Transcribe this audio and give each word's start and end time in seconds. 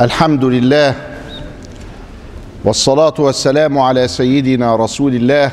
الحمد 0.00 0.44
لله 0.44 1.16
والصلاة 2.64 3.14
والسلام 3.18 3.78
على 3.78 4.08
سيدنا 4.08 4.76
رسول 4.76 5.14
الله 5.14 5.52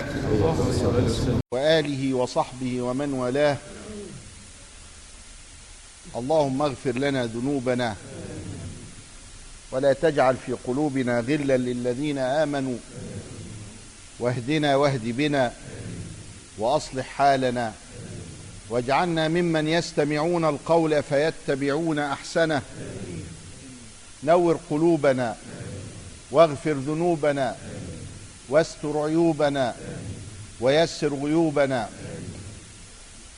وآله 1.51 2.13
وصحبه 2.13 2.81
ومن 2.81 3.13
والاه. 3.13 3.57
اللهم 6.15 6.61
اغفر 6.61 6.91
لنا 6.91 7.25
ذنوبنا 7.25 7.95
ولا 9.71 9.93
تجعل 9.93 10.35
في 10.45 10.55
قلوبنا 10.67 11.19
غلا 11.19 11.57
للذين 11.57 12.17
آمنوا. 12.17 12.77
واهدنا 14.19 14.75
واهد 14.75 15.17
بنا 15.17 15.51
وأصلح 16.57 17.05
حالنا. 17.05 17.73
واجعلنا 18.69 19.27
ممن 19.27 19.67
يستمعون 19.67 20.45
القول 20.45 21.03
فيتبعون 21.03 21.99
أحسنه. 21.99 22.61
نور 24.27 24.59
قلوبنا 24.69 25.35
واغفر 26.31 26.73
ذنوبنا 26.73 27.55
واستر 28.49 28.97
عيوبنا 28.97 29.75
ويسر 30.61 31.13
غيوبنا. 31.13 31.89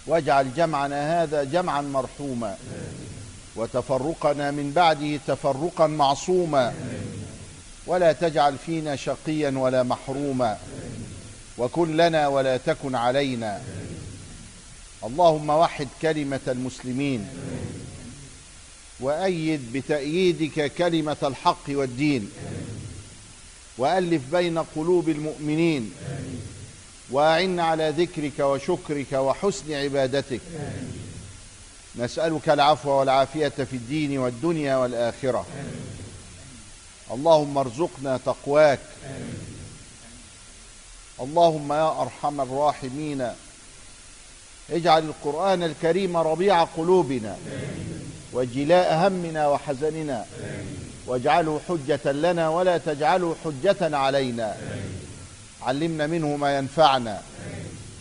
واجعل 0.08 0.54
جمعنا 0.54 1.24
هذا 1.24 1.44
جمعا 1.44 1.82
مرحوما 1.82 2.56
وتفرقنا 3.56 4.52
من 4.52 4.72
بعده 4.76 5.20
تفرقا 5.28 5.88
معصوما. 5.88 6.74
ولا 7.88 8.14
تجعل 8.14 8.58
فينا 8.66 8.96
شقيا 8.96 9.52
ولا 9.58 9.84
محروما 9.84 10.58
وكن 11.58 11.98
لنا 11.98 12.28
ولا 12.28 12.58
تكن 12.58 12.96
علينا. 12.96 13.62
اللهم 15.04 15.50
وحد 15.50 15.88
كلمة 16.02 16.40
المسلمين. 16.48 17.28
وأيد 19.00 19.74
بتأييدك 19.74 20.72
كلمة 20.74 21.18
الحق 21.24 21.64
والدين. 21.70 22.32
وألف 23.78 24.22
بين 24.32 24.58
قلوب 24.58 25.10
المؤمنين. 25.10 25.92
وأعن 27.12 27.60
على 27.60 27.94
ذكرك 27.98 28.40
وشكرك 28.40 29.14
وحسن 29.14 29.74
عبادتك. 29.74 30.42
نسألك 31.96 32.50
العفو 32.50 32.90
والعافية 32.90 33.48
في 33.50 33.74
الدين 33.74 34.18
والدنيا 34.18 34.76
والآخرة. 34.76 35.46
اللهم 37.12 37.58
ارزقنا 37.58 38.20
تقواك. 38.26 38.80
اللهم 41.22 41.74
يا 41.74 42.02
أرحم 42.02 42.42
الراحمين. 42.42 43.30
اجعل 44.70 45.04
القرآن 45.04 45.64
الكريم 45.64 46.18
ربيع 46.18 46.64
قلوبنا. 46.64 47.38
وجلاء 48.34 49.08
همنا 49.08 49.48
وحزننا. 49.48 50.26
واجعله 51.08 51.60
حجة 51.70 52.12
لنا 52.12 52.50
ولا 52.50 52.78
تجعله 52.78 53.36
حجة 53.46 53.98
علينا. 53.98 54.56
علمنا 55.62 56.08
منه 56.08 56.36
ما 56.36 56.58
ينفعنا 56.58 57.22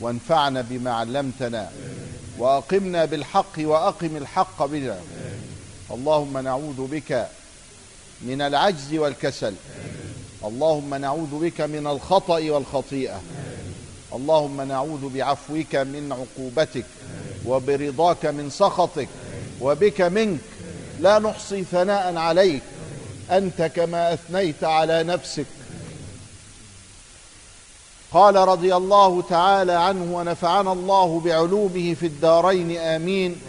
وانفعنا 0.01 0.65
بما 0.71 0.93
علمتنا. 0.93 1.71
وأقمنا 2.39 3.05
بالحق 3.05 3.59
وأقم 3.59 4.17
الحق 4.17 4.67
بنا. 4.67 4.99
اللهم 5.91 6.39
نعوذ 6.39 6.87
بك 6.87 7.29
من 8.23 8.43
العجز 8.43 8.95
والكسل. 8.95 9.55
اللهم 10.45 10.95
نعوذ 10.95 11.39
بك 11.41 11.61
من 11.61 11.87
الخطأ 11.87 12.51
والخطيئة. 12.51 13.21
اللهم 14.13 14.61
نعوذ 14.61 15.09
بعفوك 15.09 15.77
من 15.77 16.13
عقوبتك 16.13 16.85
وبرضاك 17.47 18.27
من 18.27 18.51
سخطك. 18.51 19.09
وبك 19.61 20.01
منك 20.01 20.41
لا 21.01 21.19
نحصي 21.19 21.65
ثناء 21.65 22.17
عليك 22.17 22.63
أنت 23.31 23.63
كما 23.63 24.13
أثنيت 24.15 24.65
على 24.65 25.03
نفسك. 25.03 25.47
قال 28.13 28.37
رضي 28.37 28.77
الله 28.77 29.23
تعالى 29.23 29.73
عنه 29.73 30.17
ونفعنا 30.17 30.73
الله 30.73 31.21
بعلومه 31.21 31.95
في 31.95 32.07
الدارين 32.07 32.79
آمين. 32.79 33.41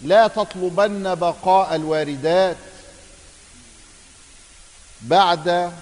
لا 0.00 0.26
تطلبن 0.28 1.14
بقاء 1.14 1.74
الواردات 1.74 2.56
بعد 5.02 5.72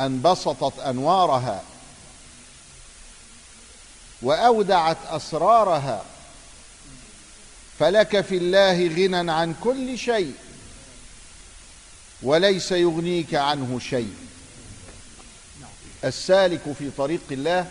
أن 0.00 0.22
بسطت 0.22 0.78
أنوارها. 0.78 1.62
وأودعت 4.22 4.96
أسرارها. 5.08 6.04
فلك 7.78 8.20
في 8.20 8.36
الله 8.36 8.88
غنى 8.88 9.32
عن 9.32 9.54
كل 9.60 9.98
شيء 9.98 10.34
وليس 12.22 12.72
يغنيك 12.72 13.34
عنه 13.34 13.78
شيء. 13.78 14.14
السالك 16.04 16.72
في 16.78 16.90
طريق 16.98 17.22
الله 17.30 17.68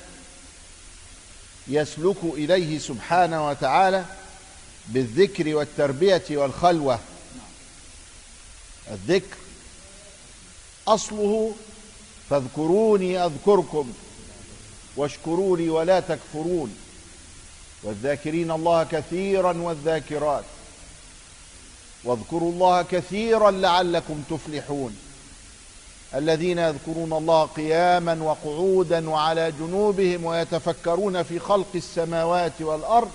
يسلك 1.67 2.17
إليه 2.23 2.79
سبحانه 2.79 3.47
وتعالى 3.47 4.05
بالذكر 4.87 5.55
والتربية 5.55 6.23
والخلوة. 6.29 6.99
الذكر 8.91 9.37
أصله 10.87 11.55
فاذكروني 12.29 13.25
أذكركم. 13.25 13.93
واشكروا 14.99 15.57
لي 15.57 15.69
ولا 15.69 15.99
تكفرون. 15.99 16.77
والذاكرين 17.83 18.51
الله 18.51 18.83
كثيرا 18.83 19.57
والذاكرات. 19.57 20.43
واذكروا 22.03 22.51
الله 22.51 22.81
كثيرا 22.81 23.51
لعلكم 23.51 24.23
تفلحون. 24.29 24.97
الذين 26.15 26.59
يذكرون 26.59 27.13
الله 27.13 27.45
قياما 27.45 28.23
وقعودا 28.23 29.09
وعلى 29.09 29.51
جنوبهم 29.51 30.25
ويتفكرون 30.25 31.23
في 31.23 31.39
خلق 31.39 31.67
السماوات 31.75 32.61
والأرض. 32.61 33.11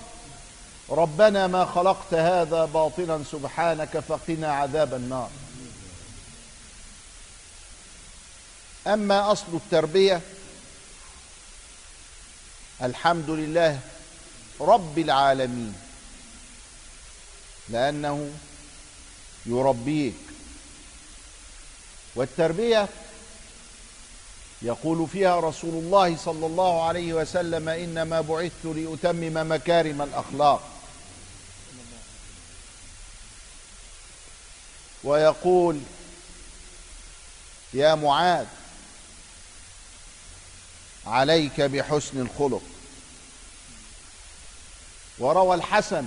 ربنا 0.89 1.47
ما 1.47 1.65
خلقت 1.65 2.13
هذا 2.13 2.65
باطلا 2.65 3.23
سبحانك 3.31 3.99
فقنا 3.99 4.53
عذاب 4.53 4.93
النار. 4.93 5.29
أما 8.87 9.31
أصل 9.31 9.45
التربية 9.53 10.21
الحمد 12.81 13.29
لله 13.29 13.79
رب 14.61 14.99
العالمين 14.99 15.75
لأنه 17.69 18.31
يربيك. 19.45 20.13
والتربية 22.15 22.87
يقول 24.61 25.07
فيها 25.07 25.39
رسول 25.39 25.73
الله 25.83 26.17
صلى 26.17 26.45
الله 26.45 26.83
عليه 26.83 27.13
وسلم 27.13 27.69
إنما 27.69 28.21
بعثت 28.21 28.65
لأتمم 28.65 29.51
مكارم 29.51 30.01
الأخلاق. 30.01 30.69
ويقول 35.03 35.81
يا 37.73 37.95
معاذ 37.95 38.45
عليك 41.07 41.61
بحسن 41.61 42.21
الخلق. 42.21 42.61
وروى 45.19 45.55
الحسن 45.55 46.05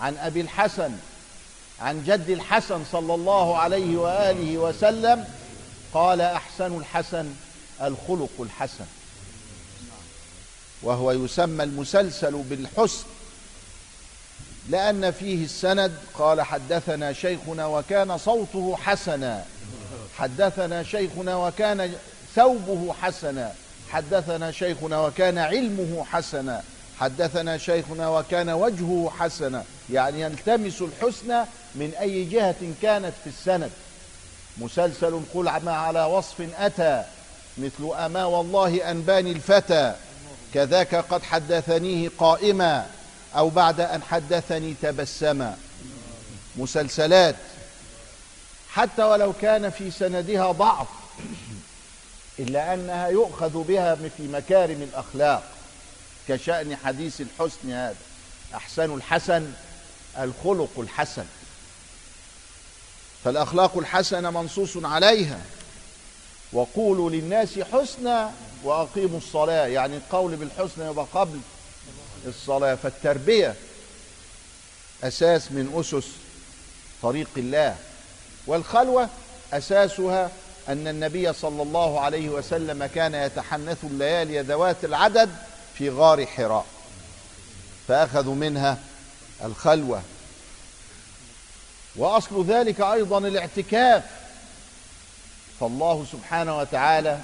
عن 0.00 0.16
أبي 0.16 0.40
الحسن 0.40 0.92
عن 1.80 2.04
جد 2.04 2.30
الحسن 2.30 2.84
صلى 2.92 3.14
الله 3.14 3.58
عليه 3.58 3.96
وآله 3.96 4.58
وسلم 4.58 5.28
قال 5.94 6.20
أحسن 6.20 6.76
الحسن 6.76 7.34
الخلق 7.82 8.30
الحسن. 8.40 8.84
وهو 10.82 11.12
يسمى 11.12 11.64
المسلسل 11.64 12.32
بالحسن 12.32 13.04
لأن 14.68 15.10
فيه 15.10 15.44
السند 15.44 15.98
قال 16.14 16.42
حدثنا 16.42 17.12
شيخنا 17.12 17.66
وكان 17.66 18.18
صوته 18.18 18.76
حسنا. 18.76 19.44
حدثنا 20.18 20.82
شيخنا 20.82 21.36
وكان 21.36 21.94
ثوبه 22.34 22.94
حسنا. 23.02 23.54
حدثنا 23.92 24.52
شيخنا 24.52 25.00
وكان 25.00 25.38
علمه 25.38 26.04
حسنا. 26.04 26.62
حدثنا 27.00 27.58
شيخنا 27.58 28.08
وكان 28.08 28.50
وجهه 28.50 29.12
حسنا. 29.18 29.64
يعني 29.90 30.20
يلتمس 30.20 30.82
الحسنى 30.82 31.44
من 31.74 31.92
أي 32.00 32.24
جهة 32.24 32.54
كانت 32.82 33.12
في 33.24 33.30
السند. 33.30 33.70
مسلسل 34.58 35.20
قل 35.34 35.44
ما 35.44 35.72
على 35.72 36.04
وصف 36.04 36.48
أتى 36.58 37.04
مثل 37.58 38.04
أما 38.04 38.24
والله 38.24 38.90
أنباني 38.90 39.32
الفتى. 39.32 39.94
كذاك 40.54 40.94
قد 40.94 41.22
حدثنيه 41.22 42.10
قائما 42.18 42.86
أو 43.36 43.48
بعد 43.48 43.80
أن 43.80 44.02
حدثني 44.02 44.74
تبسما. 44.82 45.56
مسلسلات. 46.56 47.34
حتى 48.70 49.02
ولو 49.02 49.32
كان 49.32 49.70
في 49.70 49.90
سندها 49.90 50.52
ضعف 50.52 50.86
إلا 52.38 52.74
أنها 52.74 53.08
يؤخذ 53.08 53.62
بها 53.64 53.94
في 53.94 54.22
مكارم 54.22 54.82
الأخلاق 54.82 55.42
كشأن 56.28 56.76
حديث 56.76 57.20
الحسن 57.20 57.70
هذا. 57.70 57.96
أحسن 58.54 58.94
الحسن 58.94 59.52
الخلق 60.18 60.70
الحسن. 60.78 61.24
فالأخلاق 63.24 63.78
الحسنة 63.78 64.30
منصوص 64.30 64.76
عليها. 64.76 65.40
وقولوا 66.52 67.10
للناس 67.10 67.58
حسنا 67.58 68.32
وأقيموا 68.64 69.18
الصلاة. 69.18 69.66
يعني 69.66 69.96
القول 69.96 70.36
بالحسنى 70.36 70.84
يبقى 70.84 71.06
قبل 71.14 71.40
الصلاة. 72.26 72.74
فالتربية 72.74 73.54
أساس 75.04 75.52
من 75.52 75.72
أسس 75.80 76.08
طريق 77.02 77.28
الله. 77.36 77.76
والخلوة 78.46 79.08
أساسها 79.52 80.30
أن 80.68 80.88
النبي 80.88 81.32
صلى 81.32 81.62
الله 81.62 82.00
عليه 82.00 82.28
وسلم 82.28 82.86
كان 82.86 83.14
يتحنث 83.14 83.84
الليالي 83.84 84.40
ذوات 84.40 84.84
العدد 84.84 85.30
في 85.78 85.90
غار 85.90 86.26
حراء 86.26 86.66
فأخذوا 87.88 88.34
منها 88.34 88.78
الخلوة. 89.44 90.02
وأصل 91.96 92.46
ذلك 92.46 92.80
أيضا 92.80 93.18
الاعتكاف. 93.18 94.02
فالله 95.60 96.06
سبحانه 96.12 96.58
وتعالى 96.58 97.20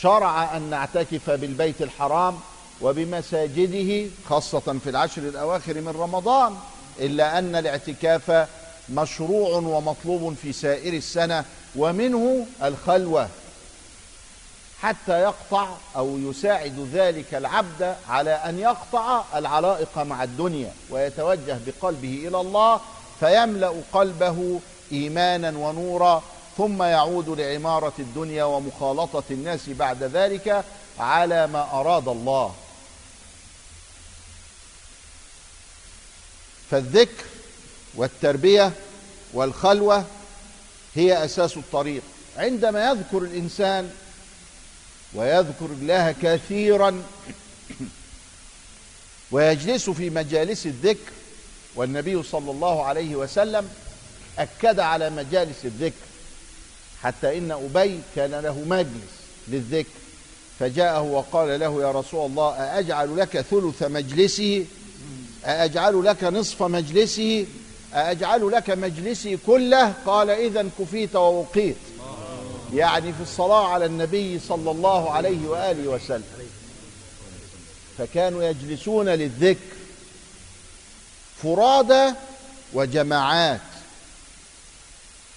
شرع 0.00 0.56
أن 0.56 0.62
نعتكف 0.70 1.30
بالبيت 1.30 1.82
الحرام 1.82 2.40
وبمساجده 2.80 4.10
خاصة 4.28 4.78
في 4.84 4.90
العشر 4.90 5.22
الأواخر 5.22 5.74
من 5.74 5.88
رمضان 5.88 6.56
إلا 7.00 7.38
أن 7.38 7.56
الاعتكاف 7.56 8.48
مشروع 8.88 9.56
ومطلوب 9.56 10.34
في 10.42 10.52
سائر 10.52 10.92
السنة 10.92 11.44
ومنه 11.76 12.46
الخلوة. 12.62 13.28
حتى 14.82 15.20
يقطع 15.20 15.68
أو 15.96 16.18
يساعد 16.18 16.88
ذلك 16.92 17.34
العبد 17.34 17.96
على 18.08 18.30
أن 18.30 18.58
يقطع 18.58 19.24
العلائق 19.34 19.98
مع 19.98 20.24
الدنيا 20.24 20.72
ويتوجه 20.90 21.58
بقلبه 21.66 22.28
إلى 22.28 22.40
الله 22.40 22.80
فيملأ 23.20 23.74
قلبه 23.92 24.60
إيمانا 24.92 25.58
ونورا 25.58 26.22
ثم 26.56 26.82
يعود 26.82 27.28
لعمارة 27.28 27.92
الدنيا 27.98 28.44
ومخالطة 28.44 29.22
الناس 29.30 29.68
بعد 29.68 30.02
ذلك 30.02 30.64
على 30.98 31.46
ما 31.46 31.68
أراد 31.72 32.08
الله. 32.08 32.54
فالذكر 36.70 37.24
والتربية 37.96 38.72
والخلوة 39.32 40.04
هي 40.94 41.24
أساس 41.24 41.56
الطريق. 41.56 42.02
عندما 42.36 42.90
يذكر 42.90 43.18
الإنسان 43.18 43.90
ويذكر 45.14 45.66
الله 45.66 46.14
كثيرا 46.22 47.02
ويجلس 49.30 49.90
في 49.90 50.10
مجالس 50.10 50.66
الذكر 50.66 51.12
والنبي 51.74 52.22
صلى 52.22 52.50
الله 52.50 52.84
عليه 52.84 53.16
وسلم 53.16 53.68
أكد 54.38 54.80
على 54.80 55.10
مجالس 55.10 55.64
الذكر 55.64 56.04
حتى 57.02 57.38
إن 57.38 57.50
أبي 57.50 58.00
كان 58.16 58.30
له 58.30 58.58
مجلس 58.66 59.12
للذكر 59.48 59.88
فجاءه 60.58 61.00
وقال 61.02 61.60
له 61.60 61.82
يا 61.82 61.90
رسول 61.90 62.30
الله 62.30 62.50
أأجعل 62.50 63.16
لك 63.16 63.40
ثلث 63.40 63.82
مجلسه؟ 63.82 64.66
أأجعل 65.44 66.04
لك 66.04 66.24
نصف 66.24 66.62
مجلسه؟ 66.62 67.46
أأجعل 67.94 68.52
لك 68.52 68.70
مجلسي 68.70 69.36
كله؟ 69.36 69.92
قال 70.06 70.30
إذا 70.30 70.68
كفيت 70.78 71.16
ووقيت 71.16 71.76
يعني 72.74 73.12
في 73.12 73.22
الصلاة 73.22 73.66
على 73.68 73.86
النبي 73.86 74.40
صلى 74.48 74.70
الله 74.70 75.10
عليه 75.10 75.48
وآله 75.48 75.88
وسلم. 75.88 76.24
فكانوا 77.98 78.42
يجلسون 78.42 79.08
للذكر. 79.08 79.74
فرادى 81.42 82.12
وجماعات. 82.72 83.60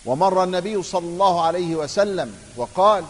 ومر 0.06 0.44
النبي 0.44 0.84
صلى 0.84 1.08
الله 1.08 1.42
عليه 1.42 1.76
وسلم 1.76 2.36
وقال 2.56 3.04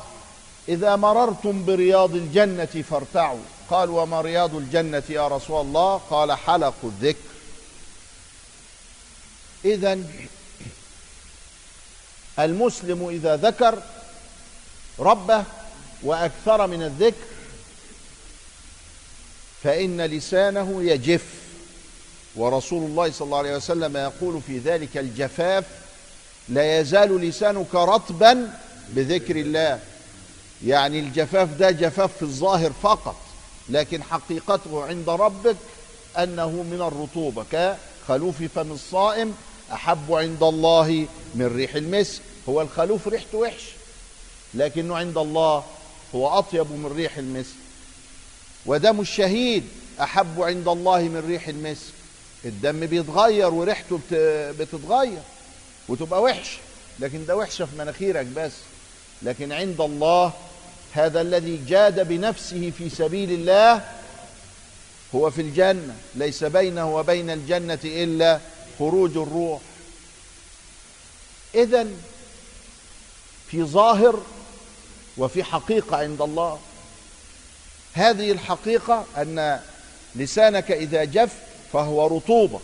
إذا 0.70 0.96
مررتم 0.96 1.66
برياض 1.66 2.16
الجنة 2.16 2.84
فارتعوا. 2.90 3.40
قال 3.70 3.90
وما 3.90 4.22
رياض 4.22 4.56
الجنة 4.56 5.04
يا 5.10 5.28
رسول 5.28 5.62
الله؟ 5.62 6.02
قال 6.10 6.32
حلق 6.32 6.76
الذكر. 6.84 7.37
إذا 9.74 10.00
المسلم 12.40 13.08
إذا 13.10 13.36
ذكر 13.36 13.82
ربه 15.00 15.44
وأكثر 16.04 16.68
من 16.68 16.84
الذكر 16.84 17.26
فإن 19.64 20.02
لسانه 20.02 20.84
يجف 20.84 21.24
ورسول 22.36 22.84
الله 22.84 23.12
صلى 23.12 23.26
الله 23.26 23.38
عليه 23.38 23.56
وسلم 23.56 23.98
يقول 23.98 24.42
في 24.48 24.58
ذلك 24.60 24.98
الجفاف 24.98 25.66
لا 26.50 26.80
يزال 26.80 27.22
لسانك 27.22 27.76
رطبا 27.76 28.60
بذكر 28.90 29.36
الله. 29.36 29.80
يعني 30.66 31.00
الجفاف 31.00 31.50
ده 31.54 31.72
جفاف 31.72 32.18
في 32.18 32.22
الظاهر 32.22 32.72
فقط 32.84 33.16
لكن 33.70 34.04
حقيقته 34.04 34.84
عند 34.86 35.10
ربك 35.10 35.56
أنه 36.18 36.50
من 36.50 36.82
الرطوبة 36.82 37.46
كخلوف 37.52 38.44
فم 38.56 38.72
الصائم 38.72 39.36
أحب 39.74 40.14
عند 40.14 40.44
الله 40.44 41.08
من 41.36 41.56
ريح 41.56 41.76
المسك 41.76 42.22
هو 42.50 42.62
الخلوف 42.62 43.08
ريحته 43.08 43.38
وحش 43.38 43.64
لكنه 44.54 44.96
عند 44.98 45.18
الله 45.18 45.64
هو 46.16 46.28
أطيب 46.40 46.72
من 46.72 46.92
ريح 46.96 47.18
المسك 47.18 47.56
ودم 48.66 49.00
الشهيد 49.02 49.64
أحب 50.02 50.42
عند 50.42 50.68
الله 50.68 51.02
من 51.02 51.24
ريح 51.28 51.48
المسك 51.48 51.94
الدم 52.46 52.86
بيتغير 52.86 53.54
وريحته 53.54 54.00
بتتغير 54.60 55.20
وتبقى 55.90 56.22
وحش 56.22 56.58
لكن 57.00 57.26
ده 57.26 57.36
وحشة 57.38 57.66
في 57.66 57.76
مناخيرك 57.78 58.26
بس. 58.26 58.52
لكن 59.22 59.52
عند 59.52 59.82
الله 59.82 60.34
هذا 60.94 61.22
الذي 61.22 61.60
جاد 61.68 62.08
بنفسه 62.08 62.72
في 62.78 62.90
سبيل 62.90 63.32
الله 63.32 63.86
هو 65.16 65.30
في 65.32 65.42
الجنة 65.42 65.96
ليس 66.16 66.44
بينه 66.44 66.96
وبين 66.96 67.30
الجنة 67.30 67.80
إلا 67.86 68.40
خروج 68.80 69.18
الروح. 69.18 69.62
إذا 71.56 71.88
في 73.52 73.64
ظاهر 73.64 74.22
وفي 75.18 75.44
حقيقة 75.44 75.98
عند 75.98 76.22
الله. 76.22 76.60
هذه 77.94 78.32
الحقيقة 78.32 79.06
أن 79.18 79.60
لسانك 80.16 80.72
إذا 80.72 81.04
جف 81.04 81.34
فهو 81.74 82.08
رطوبة. 82.08 82.60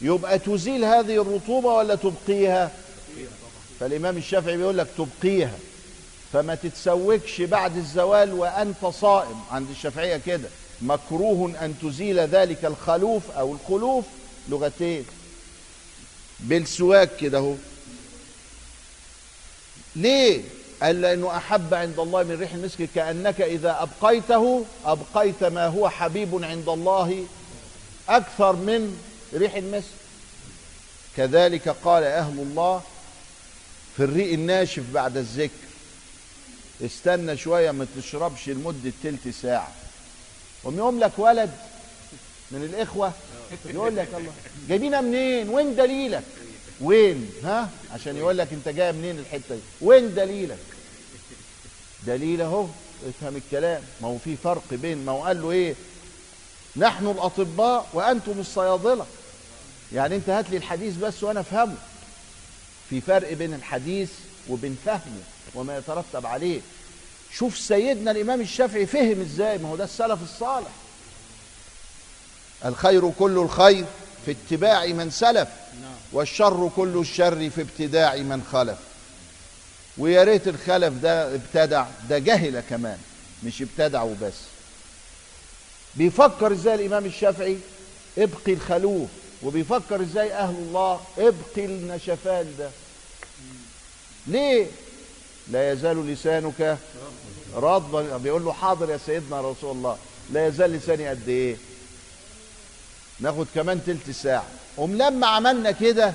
يبقى 0.00 0.38
تزيل 0.38 0.84
هذه 0.84 1.22
الرطوبة 1.22 1.68
ولا 1.68 1.94
تبقيها؟ 1.94 2.70
فالإمام 3.80 4.16
الشافعي 4.16 4.56
بيقول 4.56 4.78
لك 4.78 4.86
تبقيها. 4.98 5.58
فما 6.32 6.54
تتسوكش 6.54 7.40
بعد 7.40 7.76
الزوال 7.76 8.32
وأنت 8.32 8.86
صائم. 8.86 9.40
عند 9.50 9.70
الشافعية 9.70 10.16
كده. 10.16 10.48
مكروه 10.82 11.64
أن 11.64 11.74
تزيل 11.82 12.20
ذلك 12.20 12.64
الخلوف 12.64 13.30
أو 13.30 13.52
الخلوف 13.52 14.04
لغتين 14.48 15.04
بالسواك 16.40 17.16
كده 17.16 17.38
اهو. 17.38 17.54
ليه؟ 19.96 20.42
قال 20.82 21.00
لأنه 21.00 21.36
أحب 21.36 21.74
عند 21.74 21.98
الله 21.98 22.22
من 22.22 22.38
ريح 22.38 22.52
المسك 22.52 22.88
كأنك 22.94 23.40
إذا 23.40 23.82
أبقيته 23.82 24.64
أبقيت 24.84 25.44
ما 25.44 25.66
هو 25.66 25.88
حبيب 25.88 26.44
عند 26.44 26.68
الله 26.68 27.26
أكثر 28.08 28.52
من 28.52 29.00
ريح 29.34 29.54
المسك. 29.54 29.94
كذلك 31.16 31.68
قال 31.68 32.04
أهل 32.04 32.38
الله 32.38 32.82
في 33.96 34.04
الريق 34.04 34.32
الناشف 34.32 34.82
بعد 34.92 35.16
الذكر. 35.16 35.64
استنى 36.84 37.36
شوية 37.36 37.70
ما 37.70 37.86
تشربش 37.98 38.48
لمدة 38.48 38.92
تلت 39.02 39.28
ساعة. 39.42 39.72
ومن 40.64 40.98
لك 40.98 41.18
ولد 41.18 41.50
من 42.50 42.64
الإخوة. 42.64 43.12
يقول 43.66 43.96
لك 43.96 44.08
الله. 44.18 44.32
جايبينها 44.68 45.00
منين؟ 45.00 45.48
وين 45.48 45.76
دليلك؟ 45.76 46.22
وين؟ 46.80 47.30
ها؟ 47.44 47.70
عشان 47.94 48.16
يقول 48.16 48.38
لك 48.38 48.48
انت 48.52 48.68
جاي 48.68 48.92
منين 48.92 49.18
الحتة 49.18 49.54
دي. 49.54 49.60
وين 49.80 50.14
دليلك؟ 50.14 50.58
دليل 52.06 52.40
اهو 52.40 52.66
افهم 53.08 53.36
الكلام. 53.36 53.82
ما 54.00 54.08
هو 54.08 54.18
في 54.18 54.36
فرق 54.36 54.64
بين 54.70 55.04
ما 55.04 55.12
هو 55.12 55.24
قال 55.24 55.42
له 55.42 55.50
إيه؟ 55.50 55.74
نحن 56.76 57.06
الأطباء 57.06 57.88
وأنتم 57.92 58.40
الصيادلة. 58.40 59.06
يعني 59.92 60.16
انت 60.16 60.30
هات 60.30 60.50
لي 60.50 60.56
الحديث 60.56 60.96
بس 60.96 61.22
وأنا 61.22 61.40
أفهمه. 61.40 61.76
في 62.90 63.00
فرق 63.00 63.32
بين 63.32 63.54
الحديث 63.54 64.10
وبين 64.48 64.76
فهمه 64.84 65.22
وما 65.54 65.78
يترتب 65.78 66.26
عليه. 66.26 66.60
شوف 67.32 67.58
سيدنا 67.58 68.10
الإمام 68.10 68.40
الشافعي 68.40 68.86
فهم 68.86 69.20
إزاي. 69.20 69.58
ما 69.58 69.68
هو 69.68 69.76
ده 69.76 69.84
السلف 69.84 70.22
الصالح. 70.22 70.70
الخير 72.64 73.10
كل 73.18 73.38
الخير 73.38 73.84
في 74.26 74.30
اتباع 74.30 74.86
من 74.86 75.10
سلف 75.10 75.48
والشر 76.12 76.70
كل 76.76 76.98
الشر 77.00 77.50
في 77.50 77.60
ابتداع 77.60 78.16
من 78.16 78.42
خلف. 78.52 78.78
ويا 79.98 80.24
ريت 80.24 80.48
الخلف 80.48 80.94
ده 80.94 81.34
ابتدع 81.34 81.86
ده 82.08 82.18
جهل 82.18 82.60
كمان 82.60 82.98
مش 83.42 83.62
ابتدع 83.62 84.02
وبس. 84.02 84.34
بيفكر 85.94 86.52
إزاي 86.52 86.74
الإمام 86.74 87.06
الشافعي؟ 87.06 87.58
ابقي 88.18 88.52
الخلوف. 88.52 89.08
وبيفكر 89.42 90.02
إزاي 90.02 90.32
أهل 90.32 90.54
الله؟ 90.54 91.00
ابقي 91.18 91.64
النشفان 91.64 92.54
ده. 92.58 92.70
ليه؟ 94.26 94.66
لا 95.50 95.72
يزال 95.72 96.12
لسانك 96.12 96.78
رطبا. 97.56 98.16
بيقول 98.16 98.44
له 98.44 98.52
حاضر 98.52 98.90
يا 98.90 98.98
سيدنا 99.06 99.40
رسول 99.40 99.76
الله. 99.76 99.98
لا 100.32 100.46
يزال 100.46 100.72
لساني 100.72 101.08
قد 101.08 101.28
إيه؟ 101.28 101.56
ناخد 103.20 103.46
كمان 103.54 103.80
تلت 103.86 104.10
ساعة. 104.10 104.44
قوم 104.76 104.96
لما 104.96 105.26
عملنا 105.26 105.70
كده 105.70 106.12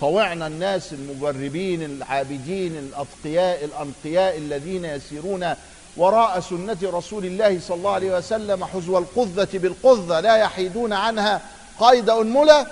طوعنا 0.00 0.46
الناس 0.46 0.92
المجربين 0.92 1.82
العابدين 1.82 2.76
الأتقياء 2.78 3.64
الأنقياء 3.64 4.38
الذين 4.38 4.84
يسيرون 4.84 5.54
وراء 5.96 6.40
سنة 6.40 6.78
رسول 6.82 7.24
الله 7.26 7.60
صلى 7.60 7.76
الله 7.76 7.90
عليه 7.90 8.16
وسلم 8.16 8.64
حزو 8.64 8.98
القذة 8.98 9.48
بالقذة 9.58 10.20
لا 10.20 10.36
يحيدون 10.36 10.92
عنها 10.92 11.42
قيد 11.80 12.10
أنملة. 12.10 12.66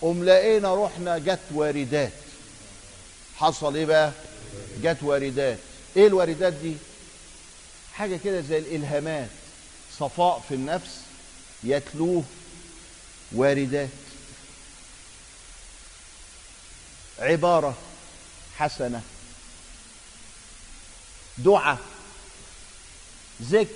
قوم 0.00 0.24
لقينا 0.24 0.84
رحنا 0.84 1.18
جت 1.18 1.38
واردات. 1.54 2.12
حصل 3.36 3.76
إيه 3.76 3.86
بقى؟ 3.86 4.10
جت 4.82 5.02
واردات. 5.02 5.58
إيه 5.96 6.06
الواردات 6.06 6.52
دي؟ 6.52 6.74
حاجة 7.94 8.18
كده 8.24 8.40
زي 8.40 8.58
الإلهامات. 8.58 9.28
صفاء 9.98 10.42
في 10.48 10.54
النفس 10.54 11.00
يتلوه 11.64 12.22
واردات 13.34 13.88
عبارة 17.18 17.74
حسنة 18.58 19.00
دعاء 21.38 21.78
ذكر 23.42 23.68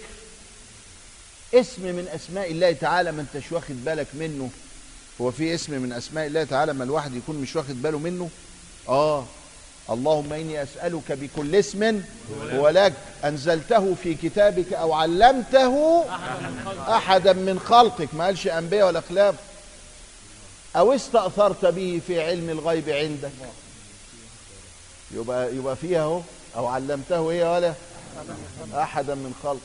اسم 1.54 1.82
من 1.82 2.08
أسماء 2.14 2.50
الله 2.50 2.72
تعالى 2.72 3.12
ما 3.12 3.20
انتش 3.34 3.52
واخد 3.52 3.84
بالك 3.84 4.06
منه؟ 4.14 4.50
هو 5.20 5.30
في 5.30 5.54
اسم 5.54 5.72
من 5.82 5.92
أسماء 5.92 6.26
الله 6.26 6.44
تعالى 6.44 6.72
ما 6.72 6.84
الواحد 6.84 7.14
يكون 7.14 7.36
مش 7.36 7.56
واخد 7.56 7.82
باله 7.82 7.98
منه؟ 7.98 8.30
آه 8.88 9.24
اللهم 9.90 10.32
إني 10.32 10.62
أسألك 10.62 11.12
بكل 11.12 11.56
اسم 11.56 12.02
هو 12.32 12.68
لك 12.68 12.92
أنزلته 13.24 13.94
في 14.02 14.14
كتابك 14.14 14.72
أو 14.72 14.92
علمته 14.92 16.04
أحدا 16.88 17.32
من 17.32 17.60
خلقك 17.60 18.14
ما 18.14 18.24
قالش 18.24 18.46
أنبياء 18.46 18.86
ولا 18.86 19.00
خلاف 19.00 19.34
أو 20.76 20.92
استأثرت 20.92 21.64
به 21.64 22.00
في 22.06 22.22
علم 22.22 22.50
الغيب 22.50 22.88
عندك؟ 22.88 23.30
يبقى 25.14 25.56
يبقى 25.56 25.76
فيها 25.76 26.00
أهو. 26.02 26.20
أو 26.56 26.66
علمته 26.66 27.30
إيه 27.30 27.54
ولا؟ 27.54 27.75
أحدا 28.75 29.14
من 29.14 29.34
خلقك 29.42 29.60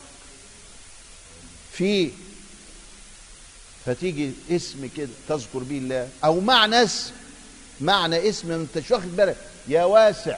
في 1.71 2.11
فتيجي 3.85 4.31
اسم 4.51 4.89
كده 4.97 5.09
تذكر 5.29 5.59
به 5.59 5.77
الله. 5.77 6.09
أو 6.23 6.39
معنى 6.39 6.83
اسم 6.83 7.11
معنى 7.81 8.29
اسم 8.29 8.51
انت 8.51 8.77
مش 8.77 8.91
واخد 8.91 9.15
بالك. 9.15 9.37
يا 9.67 9.83
واسع. 9.83 10.37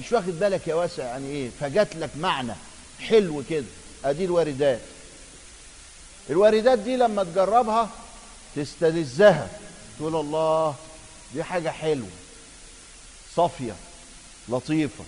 مش 0.00 0.12
واخد 0.12 0.38
بالك 0.40 0.68
يا 0.68 0.74
واسع 0.74 1.04
يعني 1.04 1.26
إيه؟ 1.30 1.50
فجات 1.60 1.96
لك 1.96 2.10
معنى 2.16 2.52
حلو 3.00 3.42
كده. 3.50 3.64
أدي 4.04 4.24
الواردات. 4.24 4.80
الواردات 6.30 6.78
دي 6.78 6.96
لما 6.96 7.24
تجربها 7.24 7.90
تستلذها. 8.56 9.48
تقول 9.98 10.16
الله 10.16 10.74
دي 11.34 11.44
حاجة 11.44 11.68
حلوة 11.68 12.08
صافية 13.36 13.76
لطيفة 14.48 15.04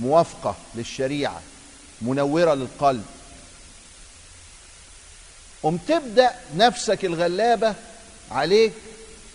موافقة 0.00 0.56
للشريعة 0.74 1.42
منورة 2.02 2.54
للقلب. 2.54 3.04
قم 5.62 5.76
تبدأ 5.76 6.30
نفسك 6.56 7.04
الغلابة 7.04 7.74
عليك 8.30 8.72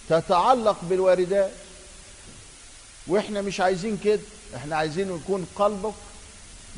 تتعلق 0.09 0.77
بالواردات. 0.83 1.51
وإحنا 3.07 3.41
مش 3.41 3.59
عايزين 3.59 3.97
كده 4.03 4.19
إحنا 4.55 4.75
عايزين 4.75 5.15
يكون 5.15 5.47
قلبك 5.55 5.93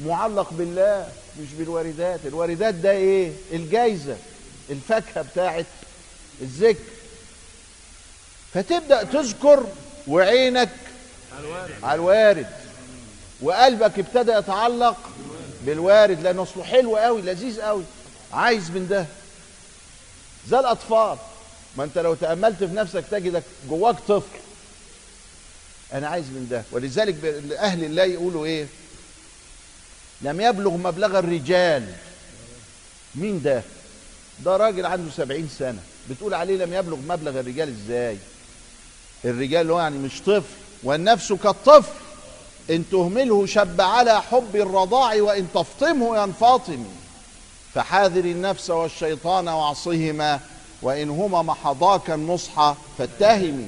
معلق 0.06 0.54
بالله 0.54 1.14
مش 1.42 1.48
بالواردات. 1.54 2.20
الواردات 2.26 2.74
ده 2.74 2.92
إيه؟ 2.92 3.32
الجايزة 3.54 4.18
الفاكهة 4.70 5.22
بتاعت 5.22 5.66
الذكر. 6.42 6.84
فتبدأ 8.54 9.04
تذكر 9.04 9.66
وعينك 10.08 10.70
على 11.84 11.96
الوارد. 11.96 12.48
وقلبك 13.42 14.00
ابتدى 14.00 14.32
يتعلق 14.32 14.98
بالوارد 15.66 16.22
لأنه 16.22 16.44
أصله 16.44 16.64
حلو 16.64 16.98
قوي 16.98 17.22
لذيذ 17.22 17.62
قوي. 17.62 17.84
عايز 18.34 18.72
من 18.72 18.88
ده. 18.88 19.06
زي 20.50 20.60
الأطفال. 20.60 21.18
ما 21.78 21.84
أنت 21.84 21.98
لو 21.98 22.14
تأملت 22.14 22.64
في 22.64 22.74
نفسك 22.74 23.04
تجدك 23.12 23.44
جواك 23.70 23.96
طفل. 24.08 24.40
أنا 25.94 26.08
عايز 26.08 26.26
من 26.26 26.48
ده. 26.52 26.64
ولذلك 26.72 27.16
أهل 27.58 27.84
الله 27.84 28.04
يقولوا 28.04 28.46
إيه؟ 28.46 28.68
لم 30.22 30.42
يبلغ 30.42 30.72
مبلغ 30.72 31.20
الرجال. 31.20 31.94
مين 33.16 33.42
ده؟ 33.42 33.64
ده 34.46 34.58
راجل 34.58 34.86
عنده 34.86 35.12
سبعين 35.12 35.50
سنة. 35.60 35.80
بتقول 36.10 36.34
عليه 36.34 36.66
لم 36.66 36.74
يبلغ 36.74 36.98
مبلغ 36.98 37.40
الرجال 37.40 37.70
إزاي؟ 37.70 38.18
الرجال 39.26 39.72
هو 39.72 39.80
يعني 39.80 39.98
مش 39.98 40.22
طفل 40.22 40.44
والنفس 40.84 41.34
كالطفل. 41.34 41.92
إن 42.70 42.84
تهمله 42.92 43.46
شب 43.46 43.82
على 43.82 44.22
حب 44.22 44.56
الرضاع 44.56 45.22
وإن 45.22 45.48
تفطمه 45.54 46.24
ينفاطم 46.24 46.86
فحاذر 47.74 48.26
النفس 48.26 48.70
والشيطان 48.70 49.48
وعصهما 49.48 50.40
وإن 50.82 51.10
هما 51.10 51.42
محضاك 51.42 52.12
النصح 52.12 52.76
فاتهمي. 52.98 53.68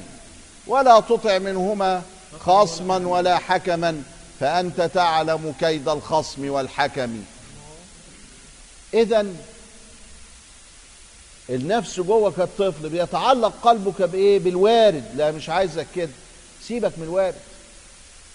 ولا 0.66 1.00
تطع 1.00 1.38
منهما 1.38 2.02
خصما 2.40 2.96
ولا 2.96 3.38
حكما 3.38 4.02
فأنت 4.40 4.80
تعلم 4.80 5.54
كيد 5.60 5.88
الخصم 5.88 6.50
والحكم. 6.50 7.24
اذا 8.94 9.26
النفس 11.50 12.00
جوه 12.00 12.30
كالطفل 12.30 12.88
بيتعلق 12.88 13.52
قلبك 13.62 14.02
بإيه؟ 14.02 14.38
بالوارد. 14.38 15.04
لا 15.16 15.30
مش 15.30 15.48
عايزك 15.48 15.86
كده. 15.96 16.10
سيبك 16.62 16.92
من 16.98 17.04
الوارد. 17.04 17.34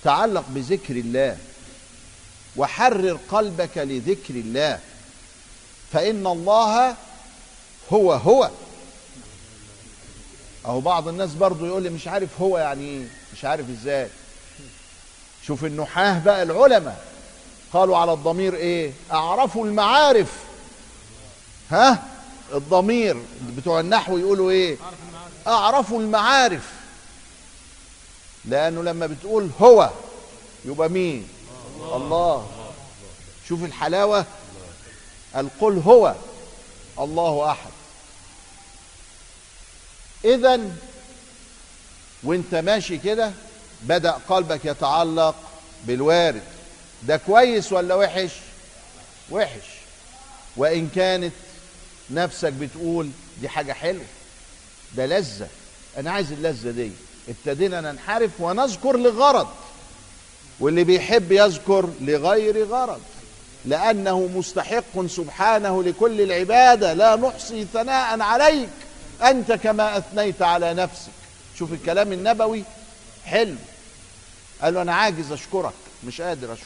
تعلق 0.04 0.44
بذكر 0.50 0.96
الله. 0.96 1.38
وحرر 2.56 3.20
قلبك 3.32 3.78
لذكر 3.78 4.34
الله. 4.34 4.80
فإن 5.92 6.28
الله 6.28 6.96
هو 7.94 8.14
هو. 8.14 8.50
أو 10.66 10.82
بعض 10.82 11.08
الناس 11.08 11.34
برضو 11.34 11.66
يقول 11.66 11.84
لي 11.84 11.90
مش 11.90 12.08
عارف 12.08 12.42
هو 12.42 12.58
يعني 12.58 12.84
إيه. 12.86 13.08
مش 13.34 13.46
عارف 13.46 13.66
إزاي. 13.70 14.08
شوف 15.48 15.66
النحاة 15.66 16.20
بقى 16.20 16.44
العلماء 16.44 17.06
قالوا 17.74 17.98
على 17.98 18.14
الضمير 18.14 18.56
إيه؟ 18.56 18.92
أعرفوا 19.12 19.66
المعارف. 19.66 20.34
ها؟ 21.72 22.04
الضمير 22.54 23.18
بتوع 23.58 23.80
النحو 23.80 24.18
يقولوا 24.18 24.52
إيه؟ 24.52 24.78
أعرفوا 25.48 26.00
المعارف. 26.00 26.70
لأنه 28.46 28.84
لما 28.84 29.08
بتقول 29.08 29.50
هو 29.62 29.90
يبقى 30.66 30.90
مين؟ 30.90 31.28
الله, 31.80 31.96
الله. 31.96 32.48
شوف 33.48 33.64
الحلاوة. 33.64 34.26
القل 35.36 35.82
هو 35.86 36.16
الله 37.00 37.52
أحد. 37.52 37.72
اذا 40.26 40.60
وأنت 42.24 42.56
ماشي 42.56 42.98
كده 42.98 43.32
بدأ 43.82 44.12
قلبك 44.12 44.66
يتعلق 44.66 45.36
بالوارد. 45.84 46.44
ده 47.04 47.18
كويس 47.18 47.72
ولا 47.72 47.96
وحش؟ 47.96 48.32
وحش. 49.32 49.66
وإن 50.58 50.90
كانت 50.96 51.34
نفسك 52.12 52.54
بتقول 52.54 53.10
دي 53.42 53.50
حاجة 53.50 53.74
حلوة. 53.74 54.06
ده 54.98 55.06
لذة. 55.06 55.48
أنا 55.98 56.12
عايز 56.12 56.32
اللذة 56.32 56.72
دي. 56.72 56.92
ابتدينا 57.30 57.82
ننحرف 57.82 58.32
ونذكر 58.42 58.98
لغرض. 58.98 59.48
واللي 60.60 60.84
بيحب 60.84 61.32
يذكر 61.32 61.90
لغير 62.02 62.66
غرض. 62.66 63.02
لأنه 63.66 64.30
مستحق 64.36 65.06
سبحانه 65.08 65.84
لكل 65.84 66.22
العبادة. 66.22 66.94
لا 66.94 67.16
نحصي 67.16 67.68
ثناء 67.74 68.22
عليك. 68.22 68.70
أنت 69.24 69.52
كما 69.52 69.98
أثنيت 69.98 70.42
على 70.42 70.74
نفسك. 70.74 71.12
شوف 71.58 71.74
الكلام 71.74 72.14
النبوي. 72.14 72.64
حلو. 73.26 73.56
قال 74.62 74.74
له 74.74 74.82
أنا 74.82 74.96
عاجز 74.96 75.32
أشكرك. 75.32 75.74
مش 76.08 76.22
قادر 76.22 76.54
أشكر. 76.54 76.66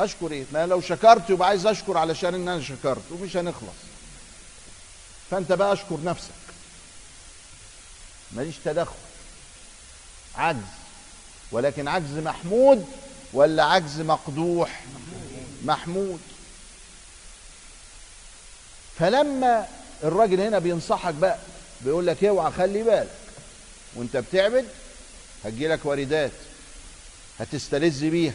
هشكر 0.00 0.32
إيه؟ 0.32 0.44
ما 0.52 0.66
لو 0.66 0.80
شكرت 0.80 1.30
يبقى 1.30 1.48
عايز 1.48 1.66
أشكر 1.66 1.98
علشان 1.98 2.34
إن 2.34 2.48
أنا 2.48 2.62
شكرت. 2.62 3.02
ومش 3.10 3.36
هنخلص. 3.36 3.82
فأنت 5.32 5.52
بقى 5.52 5.72
اشكر 5.72 5.98
نفسك. 6.04 6.30
ماليش 8.32 8.54
تدخل. 8.64 8.94
عجز. 10.34 10.58
ولكن 11.52 11.88
عجز 11.88 12.18
محمود 12.18 12.86
ولا 13.32 13.64
عجز 13.64 14.00
مقدوح؟ 14.00 14.84
محمود. 15.64 16.20
فلما 18.98 19.66
الراجل 20.04 20.40
هنا 20.40 20.58
بينصحك 20.58 21.14
بقى 21.14 21.38
بيقول 21.80 22.06
لك 22.06 22.24
اوعى 22.24 22.52
خلي 22.52 22.82
بالك. 22.82 23.10
وانت 23.94 24.16
بتعبد 24.16 24.66
هتجيلك 25.44 25.80
واردات. 25.84 26.32
هتستلذ 27.40 28.10
بيها. 28.10 28.34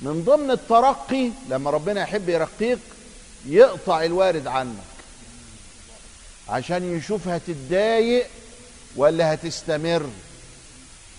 من 0.00 0.24
ضمن 0.24 0.50
الترقي 0.50 1.30
لما 1.48 1.70
ربنا 1.70 2.02
يحب 2.02 2.28
يرقيك 2.28 2.78
يقطع 3.46 4.04
الوارد 4.04 4.46
عنك. 4.46 4.76
عشان 6.48 6.96
يشوف 6.98 7.28
هتتضايق 7.28 8.26
ولا 8.96 9.34
هتستمر. 9.34 10.10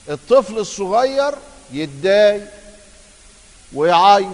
الطفل 0.09 0.57
الصغير 0.57 1.33
يتضايق 1.71 2.51
ويعيط. 3.73 4.27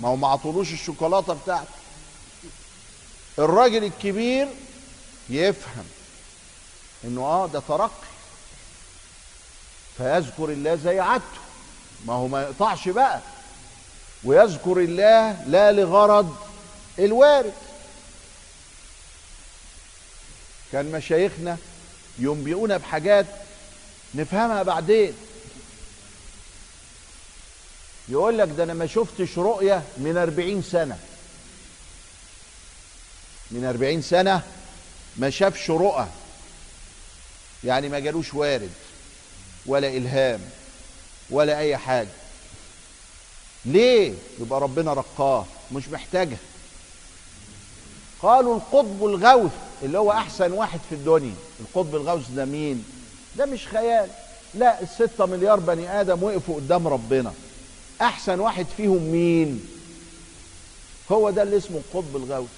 ما 0.00 0.08
هو 0.08 0.16
ما 0.16 0.28
عطولوش 0.28 0.72
الشوكولاتة 0.72 1.34
بتاعته. 1.34 1.70
الراجل 3.38 3.84
الكبير 3.84 4.48
يفهم 5.30 5.84
إنه 7.04 7.20
آه 7.20 7.46
ده 7.46 7.62
ترقي. 7.68 7.90
فيذكر 9.98 10.44
الله 10.44 10.74
زي 10.74 11.00
عادته 11.00 11.40
ما 12.06 12.12
هو 12.12 12.28
ما 12.28 12.42
يقطعش 12.42 12.88
بقى. 12.88 13.20
ويذكر 14.24 14.78
الله 14.78 15.42
لا 15.46 15.72
لغرض. 15.72 16.36
الوارد. 16.98 17.52
كان 20.72 20.92
مشايخنا 20.92 21.56
ينبئونا 22.18 22.76
بحاجات 22.76 23.26
نفهمها 24.14 24.62
بعدين. 24.62 25.14
يقول 28.08 28.38
لك 28.38 28.48
ده 28.48 28.62
أنا 28.62 28.74
ما 28.74 28.86
شفتش 28.86 29.38
رؤية 29.38 29.82
من 29.96 30.16
أربعين 30.16 30.62
سنة. 30.62 30.98
من 33.50 33.64
أربعين 33.64 34.02
سنة 34.02 34.42
ما 35.16 35.30
شافش 35.30 35.70
رؤى. 35.70 36.08
يعني 37.64 37.88
ما 37.88 37.98
جالوش 37.98 38.34
وارد 38.34 38.72
ولا 39.66 39.88
إلهام 39.88 40.40
ولا 41.30 41.58
أي 41.58 41.76
حاجة. 41.76 42.08
ليه؟ 43.64 44.14
يبقى 44.40 44.60
ربنا 44.60 44.92
رقاه 44.92 45.46
مش 45.72 45.88
محتاجها. 45.88 46.38
قالوا 48.22 48.56
القطب 48.56 49.04
الغوث 49.06 49.50
اللي 49.82 49.98
هو 49.98 50.12
أحسن 50.12 50.52
واحد 50.52 50.80
في 50.88 50.94
الدنيا. 50.94 51.34
القطب 51.60 51.94
الغوث 51.94 52.30
ده 52.30 52.44
مين؟ 52.44 52.84
ده 53.36 53.46
مش 53.46 53.66
خيال. 53.68 54.08
لا 54.54 54.82
الستة 54.82 55.26
مليار 55.26 55.60
بني 55.60 56.00
آدم 56.00 56.22
وقفوا 56.22 56.56
قدام 56.56 56.88
ربنا. 56.88 57.32
أحسن 58.00 58.40
واحد 58.40 58.66
فيهم 58.76 59.02
مين؟ 59.02 59.66
هو 61.12 61.30
ده 61.30 61.42
اللي 61.42 61.56
اسمه 61.56 61.76
القطب 61.78 62.16
الغوث. 62.16 62.48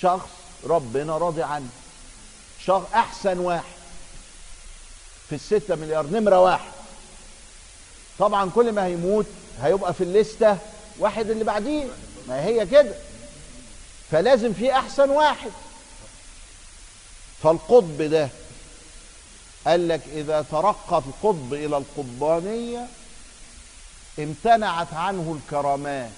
شخص 0.00 0.28
ربنا 0.64 1.18
راضي 1.18 1.42
عنه. 1.42 1.68
شخص 2.64 2.86
أحسن 2.94 3.38
واحد 3.38 3.76
في 5.28 5.34
الستة 5.34 5.74
مليار 5.74 6.06
نمرة 6.06 6.40
واحد. 6.40 6.70
طبعا 8.18 8.50
كل 8.54 8.72
ما 8.72 8.86
هيموت 8.86 9.26
هيبقى 9.62 9.94
في 9.94 10.04
الليستة 10.04 10.58
واحد 10.98 11.30
اللي 11.30 11.44
بعديه 11.44 11.84
ما 12.28 12.44
هي 12.44 12.66
كده. 12.66 12.94
فلازم 14.10 14.52
في 14.52 14.72
أحسن 14.72 15.10
واحد. 15.10 15.50
فالقطب 17.42 18.02
ده 18.02 18.28
قال 19.66 19.88
لك 19.88 20.00
إذا 20.12 20.42
ترقى 20.50 21.02
القطب 21.06 21.54
إلى 21.54 21.76
القطبانيه 21.76 22.86
امتنعت 24.18 24.94
عنه 24.94 25.38
الكرامات. 25.40 26.10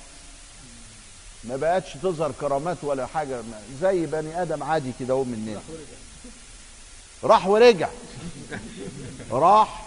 ما 1.44 1.56
بقتش 1.56 1.92
تظهر 2.02 2.32
كرامات 2.40 2.76
ولا 2.82 3.06
حاجة 3.06 3.42
زي 3.80 4.06
بني 4.06 4.42
آدم 4.42 4.62
عادي 4.62 4.92
كده 5.00 5.14
هو 5.14 5.24
مننا. 5.24 5.60
راح 7.24 7.46
ورجع. 7.46 7.88
راح 9.30 9.84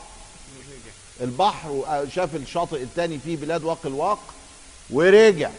البحر 1.21 1.69
وشاف 1.69 2.35
الشاطئ 2.35 2.83
التاني 2.83 3.19
فيه 3.19 3.37
بلاد 3.37 3.63
واق 3.63 3.85
الواق 3.85 4.19
ورجع. 4.89 5.49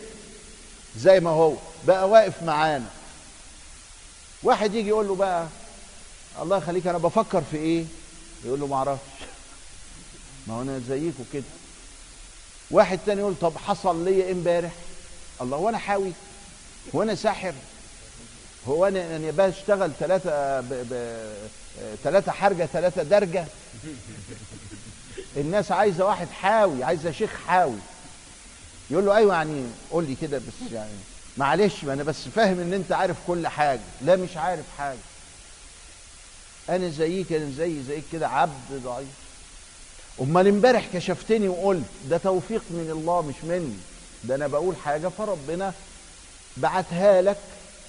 زي 0.96 1.20
ما 1.20 1.30
هو. 1.30 1.54
بقى 1.86 2.08
واقف 2.08 2.42
معانا. 2.42 2.86
واحد 4.42 4.74
يجي 4.74 4.88
يقول 4.88 5.08
له 5.08 5.14
بقى 5.14 5.46
الله 6.42 6.56
يخليك 6.58 6.86
أنا 6.86 6.98
بفكر 6.98 7.42
في 7.50 7.56
إيه؟ 7.56 7.84
يقول 8.44 8.60
له 8.60 8.66
ما 8.66 8.76
أعرفش. 8.76 9.00
ما 10.46 10.54
هو 10.54 10.62
أنا 10.62 10.78
زيكم 10.88 11.24
كده 11.32 11.42
واحد 12.70 12.98
تاني 13.06 13.20
يقول 13.20 13.34
طب 13.40 13.56
حصل 13.56 14.04
لي 14.04 14.10
إيه 14.10 14.32
إمبارح؟ 14.32 14.72
الله 15.40 15.56
وأنا 15.56 15.78
حاوي. 15.78 16.12
هو 16.94 17.02
أنا 17.02 17.14
ساحر. 17.14 17.52
هو 18.68 18.86
أنا 18.88 19.16
أنا 19.16 19.30
بشتغل 19.30 19.90
ثلاثة 20.00 20.60
ب... 20.60 20.68
ب... 20.68 21.32
ثلاثة 22.04 22.32
حرجة 22.32 22.66
ثلاثة 22.66 23.02
درجة. 23.02 23.44
الناس 25.36 25.72
عايزة 25.72 26.04
واحد 26.04 26.28
حاوي 26.28 26.84
عايزة 26.84 27.10
شيخ 27.10 27.30
حاوي. 27.46 27.78
يقول 28.92 29.06
له 29.06 29.16
أيوه 29.16 29.34
يعني 29.34 29.64
قول 29.90 30.04
لي 30.04 30.14
كده 30.14 30.38
بس 30.38 30.72
يعني 30.72 30.90
معلش 31.36 31.84
ما 31.84 31.92
أنا 31.92 32.02
بس 32.02 32.16
فاهم 32.16 32.60
إن 32.60 32.72
أنت 32.72 32.92
عارف 32.92 33.16
كل 33.26 33.46
حاجة. 33.46 33.80
لا 34.02 34.16
مش 34.16 34.36
عارف 34.36 34.64
حاجة. 34.78 34.98
أنا 36.68 36.88
زيك 36.88 37.32
أنا 37.32 37.50
زي 37.50 37.82
زيك 37.82 38.04
كده 38.12 38.28
عبد 38.28 38.82
ضعيف. 38.84 39.08
أمال 40.20 40.48
امبارح 40.48 40.86
كشفتني 40.94 41.48
وقلت 41.48 41.84
ده 42.04 42.18
توفيق 42.18 42.62
من 42.70 42.88
الله 42.90 43.22
مش 43.22 43.34
مني. 43.44 43.76
ده 44.24 44.34
أنا 44.34 44.46
بقول 44.46 44.76
حاجة 44.76 45.08
فربنا 45.08 45.72
بعتها 46.56 47.22
لك. 47.22 47.38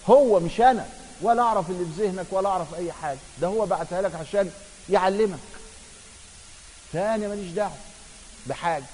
هو 0.07 0.39
مش 0.39 0.61
أنا. 0.61 0.85
ولا 1.21 1.41
أعرف 1.41 1.69
اللي 1.69 1.85
في 1.85 2.03
ذهنك 2.03 2.25
ولا 2.31 2.49
أعرف 2.49 2.75
أي 2.75 2.91
حاجة. 2.91 3.19
ده 3.41 3.47
هو 3.47 3.65
بعتها 3.65 4.01
لك 4.01 4.15
عشان 4.15 4.51
يعلمك. 4.89 5.39
فانا 6.93 7.27
ماليش 7.27 7.51
دعوة 7.51 7.77
بحاجة. 8.47 8.85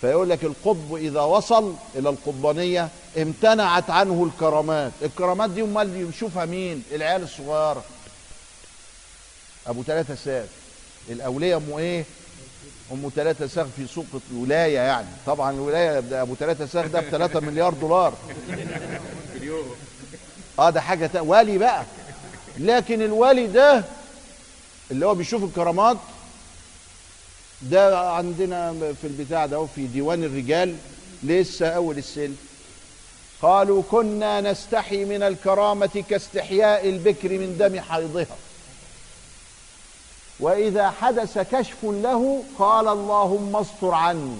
فيقول 0.00 0.30
لك 0.30 0.44
القطب 0.44 0.94
إذا 0.94 1.20
وصل 1.20 1.74
إلى 1.94 2.08
القطبانية 2.08 2.88
امتنعت 3.18 3.90
عنه 3.90 4.24
الكرامات. 4.34 4.92
الكرامات 5.02 5.50
دي 5.50 5.62
أمال 5.62 5.88
بيشوفها 5.88 6.44
مين؟ 6.44 6.82
العيال 6.92 7.22
الصغيره 7.22 7.84
أبو 9.66 9.82
ثلاثة 9.82 10.14
ساغ. 10.14 10.44
الأولية 11.08 11.56
ام 11.56 11.72
إيه؟ 11.78 12.04
أم 12.92 13.10
ثلاثة 13.16 13.46
ساغ 13.46 13.66
في 13.76 13.86
سوق 13.86 14.06
الولاية 14.32 14.78
يعني. 14.78 15.06
طبعا 15.26 15.50
الولاية 15.52 16.22
أبو 16.22 16.34
ثلاثة 16.34 16.66
ساغ 16.66 16.86
ده 16.86 17.00
ب 17.00 17.04
3 17.10 17.40
مليار 17.40 17.74
دولار. 17.74 18.12
آه 20.58 20.70
ده 20.70 20.80
حاجة 20.80 21.06
تا... 21.06 21.20
والي 21.20 21.58
بقى. 21.58 21.84
لكن 22.58 23.02
الوالي 23.02 23.46
ده 23.46 23.84
اللي 24.90 25.06
هو 25.06 25.14
بيشوف 25.14 25.44
الكرامات 25.44 25.96
ده 27.62 28.10
عندنا 28.10 28.72
في 29.00 29.06
البتاع 29.06 29.46
ده 29.46 29.66
في 29.74 29.86
ديوان 29.86 30.24
الرجال 30.24 30.76
لسه 31.22 31.68
أول 31.68 31.98
السلم 31.98 32.36
قالوا 33.42 33.82
كنا 33.90 34.40
نستحي 34.40 35.04
من 35.04 35.22
الكرامة 35.22 36.04
كاستحياء 36.10 36.88
البكر 36.88 37.28
من 37.28 37.56
دم 37.58 37.80
حيضها. 37.80 38.36
وإذا 40.40 40.90
حدث 40.90 41.38
كشف 41.38 41.76
له 41.82 42.42
قال 42.58 42.88
اللهم 42.88 43.56
استر 43.56 43.90
عني. 43.90 44.36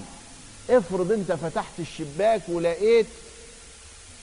افرض 0.71 1.13
انت 1.13 1.33
فتحت 1.33 1.73
الشباك 1.79 2.43
ولقيت 2.49 3.07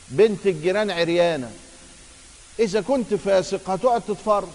بنت 0.09 0.47
الجيران 0.47 0.91
عريانة. 0.91 1.51
إذا 2.59 2.81
كنت 2.81 3.13
فاسق 3.13 3.69
هتقعد 3.69 4.01
تتفرج. 4.01 4.47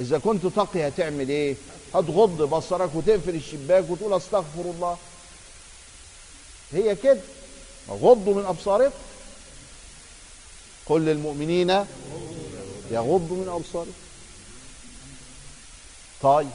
إذا 0.00 0.18
كنت 0.18 0.46
تقي 0.46 0.88
هتعمل 0.88 1.28
إيه؟ 1.28 1.54
هتغض 1.94 2.42
بصرك 2.42 2.90
وتقفل 2.94 3.34
الشباك 3.34 3.84
وتقول 3.90 4.14
أستغفر 4.14 4.60
الله. 4.60 4.96
هي 6.72 6.96
كده. 6.96 7.20
غضوا 7.90 8.34
من 8.34 8.44
ابصاركم 8.44 8.94
قل 10.86 11.00
للمؤمنين 11.00 11.70
يغضوا 12.90 13.36
من 13.36 13.48
ابصارهم 13.48 13.92
طيب. 16.22 16.50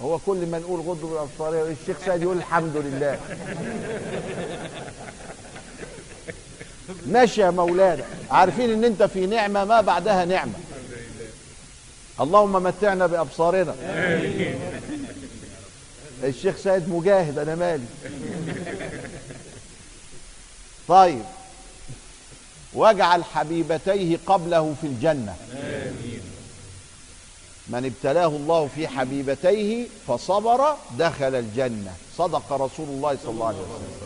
هو 0.00 0.18
كل 0.18 0.46
ما 0.46 0.58
نقول 0.58 0.80
غضوا 0.80 1.10
من 1.10 1.16
ابصارهم 1.16 1.76
الشيخ 1.82 1.96
سيد 2.04 2.22
يقول 2.22 2.36
الحمد 2.36 2.76
لله. 2.76 3.20
ماشي 7.06 7.40
يا 7.40 7.50
مولانا. 7.50 8.04
عارفين 8.30 8.72
إن 8.72 8.84
أنت 8.84 9.02
في 9.02 9.26
نعمة 9.26 9.64
ما 9.64 9.80
بعدها 9.80 10.24
نعمة. 10.24 10.52
اللهم 12.20 12.62
متعنا 12.62 13.06
بأبصارنا. 13.06 13.74
الشيخ 16.24 16.56
سيد 16.56 16.88
مجاهد 16.88 17.38
أنا 17.38 17.54
مالي. 17.54 17.84
طيب. 20.88 21.22
واجعل 22.74 23.24
حبيبتيه 23.24 24.18
قبله 24.26 24.74
في 24.80 24.86
الجنة. 24.86 25.36
من 27.68 27.84
ابتلاه 27.84 28.26
الله 28.26 28.68
في 28.74 28.88
حبيبتيه 28.88 29.86
فصبر 30.08 30.76
دخل 30.98 31.34
الجنة. 31.34 31.92
صدق 32.18 32.52
رسول 32.52 32.88
الله 32.88 33.18
صلى 33.22 33.30
الله 33.30 33.46
عليه 33.46 33.58
وسلم. 33.58 33.98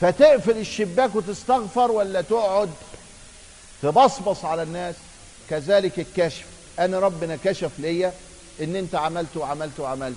فتقفل 0.00 0.58
الشباك 0.58 1.16
وتستغفر 1.16 1.90
ولا 1.90 2.20
تقعد؟ 2.20 2.70
تبصبص 3.82 4.44
على 4.44 4.62
الناس. 4.62 4.94
كذلك 5.50 5.98
الكشف. 5.98 6.46
أنا 6.78 6.98
ربنا 6.98 7.38
كشف 7.44 7.70
ليا 7.78 8.12
إن 8.60 8.76
أنت 8.76 8.94
عملت 8.94 9.36
وعملت 9.36 9.80
وعملت. 9.80 10.16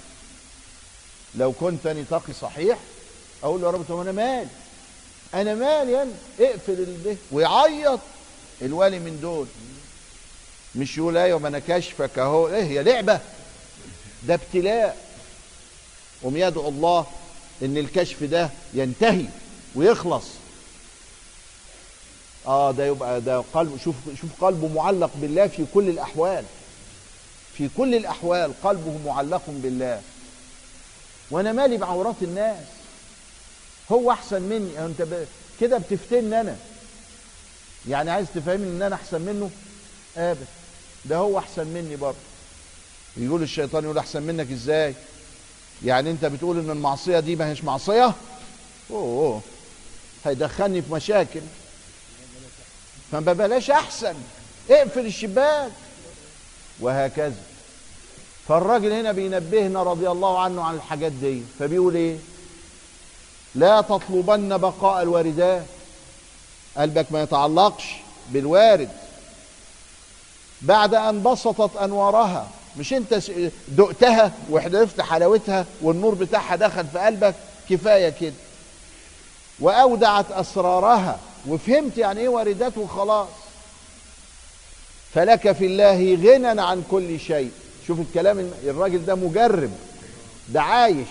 لو 1.36 1.52
كنت 1.52 1.88
نطاقي 1.88 2.34
صحيح 2.34 2.78
أقول 3.44 3.62
له 3.62 3.68
يا 3.68 3.72
رب 3.72 3.84
طب 3.90 4.00
أنا 4.00 4.12
مال؟ 4.12 4.48
أنا 5.34 5.56
مال 5.56 5.90
يعني 5.90 6.12
اقفل 6.40 7.04
ده 7.06 7.16
ويعيط 7.32 8.00
الوالي 8.62 9.00
من 9.00 9.20
دول. 9.22 9.48
مش 10.76 10.98
يقول 10.98 11.18
أيوه 11.18 11.40
ما 11.40 11.48
أنا 11.48 11.60
كشفك 11.68 12.20
أهو. 12.20 12.48
إيه 12.48 12.64
هي 12.64 12.84
لعبة. 12.84 13.20
ده 14.24 14.34
ابتلاء. 14.34 14.98
قوم 16.24 16.38
يدعو 16.38 16.70
الله 16.70 17.06
إن 17.62 17.78
الكشف 17.78 18.24
ده 18.24 18.50
ينتهي 18.74 19.26
ويخلص. 19.76 20.26
آه 22.48 22.72
ده 22.72 22.86
يبقى 22.86 23.22
ده 23.22 23.44
قلب 23.54 23.78
شوف 23.84 23.96
شوف 24.22 24.44
قلبه 24.44 24.68
معلق 24.68 25.10
بالله 25.16 25.48
في 25.48 25.66
كل 25.74 25.90
الأحوال. 25.90 26.46
في 27.58 27.70
كل 27.78 27.96
الأحوال 27.96 28.54
قلبه 28.64 29.00
معلق 29.06 29.42
بالله. 29.48 30.02
وأنا 31.32 31.52
مالي 31.52 31.78
بعورات 31.78 32.16
الناس. 32.22 32.66
هو 33.92 34.12
أحسن 34.12 34.42
مني. 34.42 34.86
أنت 34.86 35.02
ب... 35.02 35.26
كده 35.62 35.78
بتفتني 35.78 36.42
أنا. 36.42 36.56
يعني 37.90 38.12
عايز 38.12 38.28
تفهمني 38.36 38.68
إن 38.70 38.82
أنا 38.82 38.96
أحسن 38.96 39.22
منه؟ 39.22 39.50
ابدا. 40.18 40.46
ده 41.06 41.18
هو 41.18 41.40
أحسن 41.40 41.68
مني 41.68 41.96
برضه. 41.96 42.18
يقول 43.18 43.44
الشيطان 43.44 43.84
يقول 43.84 43.98
أحسن 43.98 44.24
منك 44.24 44.52
إزاي؟ 44.52 44.94
يعني 45.86 46.12
أنت 46.12 46.26
بتقول 46.26 46.60
إن 46.60 46.70
المعصية 46.70 47.20
دي 47.20 47.36
ما 47.36 47.50
هيش 47.52 47.64
معصية؟ 47.64 48.14
أوه. 48.92 49.42
هيدخلني 50.26 50.82
في 50.82 50.94
مشاكل. 50.94 51.42
فما 53.14 53.34
بلاش 53.34 53.70
أحسن. 53.72 54.16
اقفل 54.70 55.06
الشباك. 55.06 55.72
وهكذا. 56.80 57.36
فالراجل 58.48 58.92
هنا 58.92 59.12
بينبهنا 59.12 59.84
رضي 59.84 60.10
الله 60.10 60.40
عنه 60.40 60.64
عن 60.64 60.76
الحاجات 60.76 61.12
دي. 61.12 61.42
فبيقول 61.60 61.96
إيه؟ 61.96 62.18
لا 63.56 63.82
تطلبن 63.82 64.58
بقاء 64.58 65.04
الواردات 65.04 65.64
قلبك 66.78 67.06
ما 67.12 67.24
يتعلقش 67.24 67.84
بالوارد. 68.30 68.90
بعد 70.62 70.96
أن 70.96 71.24
بسطت 71.24 71.78
أنوارها. 71.78 72.48
مش 72.78 72.94
أنت 72.94 73.22
دقتها 73.68 74.32
وحلفت 74.50 75.02
حلاوتها 75.02 75.66
والنور 75.82 76.14
بتاعها 76.14 76.56
دخل 76.56 76.88
في 76.88 77.00
قلبك؟ 77.00 77.36
كفاية 77.70 78.10
كده. 78.10 78.34
وأودعت 79.60 80.32
أسرارها. 80.32 81.20
وفهمت 81.48 81.98
يعني 81.98 82.20
إيه 82.20 82.30
واردات 82.30 82.78
وخلاص. 82.78 83.28
فلك 85.14 85.52
في 85.52 85.66
الله 85.66 86.16
غنى 86.16 86.62
عن 86.62 86.84
كل 86.92 87.20
شيء. 87.20 87.52
شوف 87.88 88.00
الكلام 88.00 88.52
الراجل 88.64 89.06
ده 89.06 89.16
مجرب 89.16 89.72
ده 90.50 90.62
عايش 90.62 91.08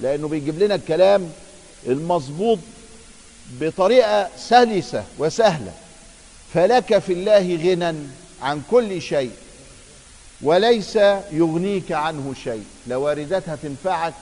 لأنه 0.00 0.28
بيجيب 0.28 0.58
لنا 0.58 0.74
الكلام 0.74 1.32
المظبوط 1.86 2.58
بطريقة 3.60 4.28
سلسة 4.38 5.04
وسهلة. 5.18 5.72
فلك 6.54 6.98
في 6.98 7.12
الله 7.12 7.56
غنى 7.56 7.96
عن 8.42 8.62
كل 8.70 9.02
شيء 9.02 9.30
وليس 10.42 10.96
يغنيك 11.32 11.92
عنه 11.92 12.34
شيء. 12.44 12.64
لا 12.86 12.96
واردات 12.96 13.48
هتنفعك 13.48 14.14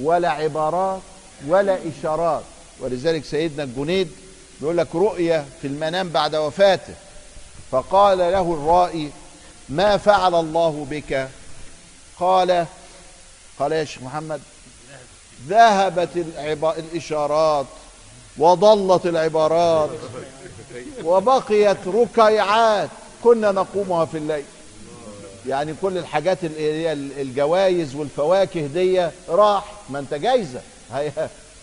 ولا 0.00 0.30
عبارات 0.30 1.00
ولا 1.46 1.78
إشارات. 1.98 2.42
ولذلك 2.80 3.24
سيدنا 3.24 3.62
الجنيد 3.62 4.10
بيقول 4.64 4.76
لك 4.76 4.94
رؤية 4.94 5.44
في 5.60 5.66
المنام 5.66 6.08
بعد 6.08 6.36
وفاته. 6.36 6.94
فقال 7.70 8.18
له 8.18 8.54
الرائي 8.54 9.10
ما 9.68 9.96
فعل 9.96 10.34
الله 10.34 10.86
بك؟ 10.90 11.28
قال 12.20 12.66
قال 13.58 13.72
يا 13.72 13.84
شيخ 13.84 14.02
محمد؟ 14.02 14.40
ذهبت 15.48 16.08
العبا... 16.16 16.78
الإشارات 16.78 17.66
وضلت 18.38 19.06
العبارات 19.06 19.90
وبقيت 21.04 21.78
ركيعات 21.86 22.88
كنا 23.24 23.52
نقومها 23.52 24.04
في 24.04 24.18
الليل. 24.18 24.44
يعني 25.46 25.74
كل 25.82 25.98
الحاجات 25.98 26.38
الجوائز 26.42 27.94
والفواكه 27.94 28.66
دي 28.66 29.08
راح 29.28 29.64
ما 29.90 29.98
أنت 29.98 30.14
جايزة. 30.14 30.60
هي 30.92 31.12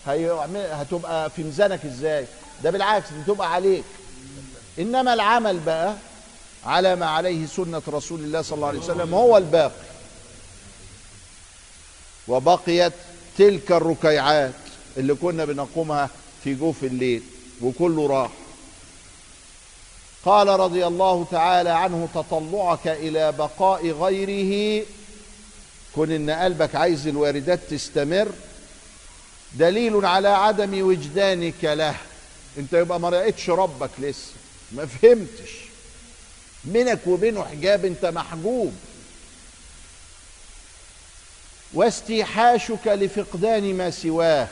هي 0.06 0.32
هتبقى 0.72 1.30
في 1.30 1.42
ميزانك 1.42 1.84
إزاي؟ 1.84 2.26
ده 2.62 2.70
بالعكس 2.70 3.08
بتبقى 3.10 3.52
عليك. 3.52 3.84
إنما 4.78 5.14
العمل 5.14 5.60
بقى 5.60 5.94
على 6.64 6.96
ما 6.96 7.06
عليه 7.06 7.46
سنة 7.46 7.82
رسول 7.88 8.20
الله 8.20 8.42
صلى 8.42 8.56
الله 8.56 8.68
عليه 8.68 8.78
وسلم 8.78 9.14
هو 9.14 9.36
الباقي. 9.36 9.72
وبقيت 12.28 12.92
تلك 13.38 13.72
الركيعات 13.72 14.54
اللي 14.96 15.14
كنا 15.14 15.44
بنقومها 15.44 16.10
في 16.44 16.54
جوف 16.54 16.84
الليل 16.84 17.22
وكله 17.60 18.06
راح 18.06 18.30
قال 20.24 20.48
رضي 20.48 20.86
الله 20.86 21.26
تعالى 21.30 21.70
عنه 21.70 22.08
تطلعك 22.14 22.86
إلى 22.88 23.32
بقاء 23.32 23.90
غيره. 23.90 24.84
كن 25.96 26.10
إن 26.12 26.30
قلبك 26.30 26.74
عايز 26.74 27.06
الواردات 27.06 27.60
تستمر. 27.70 28.28
دليل 29.54 30.06
على 30.06 30.28
عدم 30.28 30.88
وجدانك 30.88 31.64
له. 31.64 31.94
انت 32.58 32.72
يبقى 32.72 33.00
ما 33.00 33.08
رأيتش 33.08 33.50
ربك 33.50 33.90
لسه. 33.98 34.32
ما 34.72 34.86
فهمتش. 34.86 35.50
منك 36.64 36.98
وبينه 37.06 37.44
حجاب 37.44 37.84
انت 37.84 38.04
محجوب. 38.04 38.74
واستيحاشك 41.74 42.86
لفقدان 42.86 43.74
ما 43.74 43.90
سواه. 43.90 44.48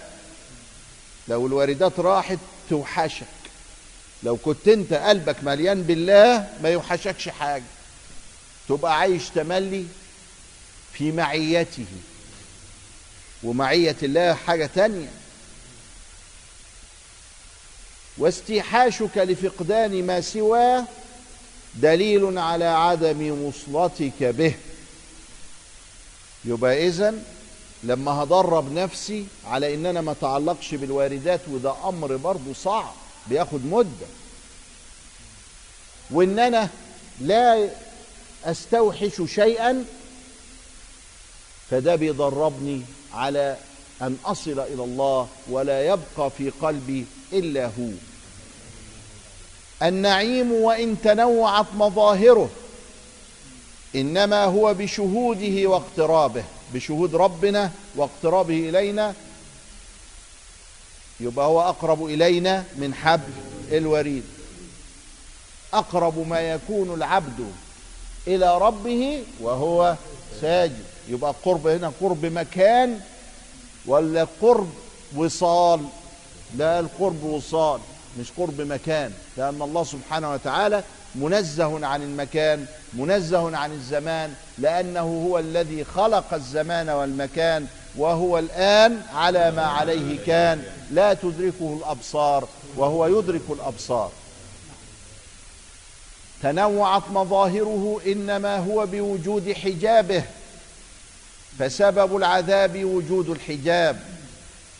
لو 1.28 1.46
الواردات 1.46 2.00
راحت 2.00 2.38
توحشك. 2.70 3.26
لو 4.22 4.36
كنت 4.36 4.68
انت 4.68 4.92
قلبك 4.92 5.36
مليان 5.44 5.82
بالله 5.82 6.48
ما 6.62 6.68
يوحشكش 6.68 7.28
حاجة. 7.28 7.64
تبقى 8.68 8.98
عايش 8.98 9.28
تملي 9.28 9.86
في 10.92 11.12
معيته. 11.12 11.86
ومعية 13.42 13.96
الله 14.02 14.34
حاجة 14.34 14.70
تانية. 14.74 15.08
واستيحاشك 18.20 19.16
لفقدان 19.16 20.06
ما 20.06 20.20
سواه 20.20 20.84
دليل 21.74 22.38
على 22.38 22.64
عدم 22.64 23.44
وصلتك 23.44 24.22
به. 24.22 24.54
يبقى 26.44 26.86
إذن 26.88 27.22
لما 27.84 28.10
هدرب 28.10 28.72
نفسي 28.72 29.26
على 29.46 29.74
ان 29.74 29.86
أنا 29.86 30.00
ما 30.00 30.12
اتعلقش 30.12 30.74
بالواردات 30.74 31.40
وده 31.50 31.74
أمر 31.88 32.16
برضه 32.16 32.52
صعب 32.54 32.92
بياخد 33.26 33.66
مدة. 33.66 34.06
وإن 36.10 36.38
أنا 36.38 36.68
لا 37.20 37.68
أستوحش 38.44 39.22
شيئا 39.34 39.84
فده 41.70 41.96
بيدربني 41.96 42.82
على 43.14 43.56
أن 44.02 44.16
أصل 44.24 44.60
إلى 44.60 44.84
الله 44.84 45.28
ولا 45.50 45.86
يبقى 45.86 46.30
في 46.38 46.50
قلبي 46.50 47.04
إلا 47.32 47.66
هو. 47.66 47.90
النعيم 49.82 50.52
وإن 50.52 50.96
تنوعت 51.02 51.66
مظاهره 51.74 52.50
إنما 53.94 54.44
هو 54.44 54.74
بشهوده 54.74 55.66
واقترابه 55.66 56.44
بشهود 56.74 57.14
ربنا 57.14 57.70
واقترابه 57.96 58.68
إلينا 58.68 59.14
يبقى 61.20 61.46
هو 61.46 61.60
أقرب 61.60 62.04
إلينا 62.04 62.64
من 62.76 62.94
حبل 62.94 63.32
الوريد. 63.72 64.24
أقرب 65.74 66.28
ما 66.28 66.40
يكون 66.40 66.94
العبد 66.94 67.52
إلى 68.26 68.58
ربه 68.58 69.22
وهو 69.40 69.96
ساجد. 70.40 70.84
يبقى 71.08 71.34
قرب 71.44 71.66
هنا 71.66 71.92
قرب 72.00 72.26
مكان 72.26 73.00
ولا 73.86 74.26
قرب 74.42 74.70
وصال؟ 75.16 75.80
لا 76.56 76.80
القرب 76.80 77.24
وصال. 77.24 77.80
مش 78.18 78.26
قرب 78.36 78.60
مكان 78.60 79.12
لأن 79.36 79.62
الله 79.62 79.84
سبحانه 79.84 80.32
وتعالى 80.32 80.82
منزه 81.14 81.86
عن 81.86 82.02
المكان 82.02 82.66
منزه 82.94 83.56
عن 83.56 83.72
الزمان 83.72 84.34
لأنه 84.58 85.26
هو 85.28 85.38
الذي 85.38 85.84
خلق 85.84 86.34
الزمان 86.34 86.88
والمكان 86.88 87.66
وهو 87.96 88.38
الآن 88.38 89.02
على 89.14 89.50
ما 89.50 89.62
عليه 89.62 90.24
كان 90.26 90.62
لا 90.90 91.14
تدركه 91.14 91.78
الأبصار 91.80 92.48
وهو 92.76 93.06
يدرك 93.18 93.42
الأبصار. 93.50 94.10
تنوعت 96.42 97.02
مظاهره 97.10 98.00
إنما 98.06 98.56
هو 98.56 98.86
بوجود 98.86 99.52
حجابه 99.52 100.22
فسبب 101.58 102.16
العذاب 102.16 102.84
وجود 102.84 103.28
الحجاب. 103.28 104.00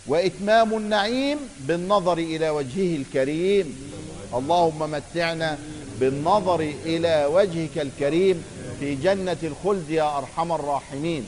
وإتمام 0.06 0.74
النعيم 0.76 1.38
بالنظر 1.60 2.18
إلى 2.18 2.50
وجهه 2.50 2.96
الكريم. 2.96 3.92
اللهم 4.34 4.90
متعنا 4.90 5.58
بالنظر 6.00 6.60
إلى 6.84 7.26
وجهك 7.32 7.78
الكريم 7.78 8.44
في 8.80 8.94
جنة 8.94 9.36
الخلد 9.42 9.90
يا 9.90 10.18
أرحم 10.18 10.52
الراحمين. 10.52 11.24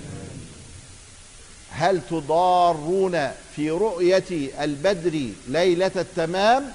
هل 1.71 2.01
تضارون 2.11 3.31
في 3.57 3.71
رؤية 3.71 4.51
البدر 4.61 5.21
ليلة 5.49 5.91
التمام؟ 5.97 6.73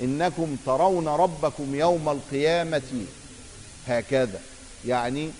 إنكم 0.00 0.56
ترون 0.66 1.08
ربكم 1.08 1.74
يوم 1.74 2.08
القيامة 2.08 3.04
هكذا. 3.86 4.40
يعني 4.86 5.30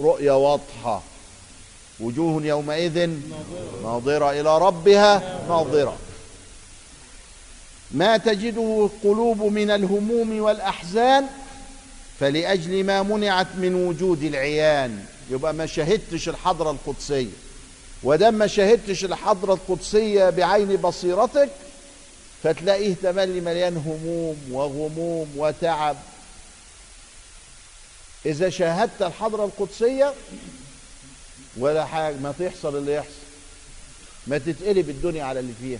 رؤية 0.00 0.32
واضحة. 0.32 1.02
وجوه 2.00 2.46
يومئذ 2.46 3.10
ناظرة 3.82 4.30
إلى 4.30 4.58
ربها 4.58 5.40
ناظرة. 5.48 5.96
ما 7.90 8.16
تجده 8.16 8.90
القلوب 8.92 9.42
من 9.42 9.70
الهموم 9.70 10.40
والأحزان 10.40 11.26
فلأجل 12.20 12.84
ما 12.84 13.02
منعت 13.02 13.46
من 13.54 13.74
وجود 13.74 14.22
العيان. 14.22 15.04
يبقى 15.30 15.54
ما 15.54 15.66
شهدتش 15.66 16.28
الحضرة 16.28 16.70
القدسية. 16.70 17.30
ودام 18.02 18.34
ما 18.34 18.46
شهدتش 18.46 19.04
الحضرة 19.04 19.54
القدسية 19.54 20.30
بعين 20.30 20.76
بصيرتك 20.76 21.48
فتلاقيه 22.42 22.94
تملي 23.02 23.40
مليان 23.40 23.76
هموم 23.76 24.36
وغموم 24.50 25.28
وتعب. 25.36 25.96
إذا 28.26 28.50
شاهدت 28.50 29.02
الحضرة 29.02 29.44
القدسية 29.44 30.14
ولا 31.56 31.84
حاجة 31.84 32.16
ما 32.16 32.34
تحصل 32.38 32.76
اللي 32.76 32.94
يحصل. 32.94 33.10
ما 34.26 34.38
تتقلب 34.38 34.90
الدنيا 34.90 35.24
على 35.24 35.40
اللي 35.40 35.52
فيها. 35.60 35.78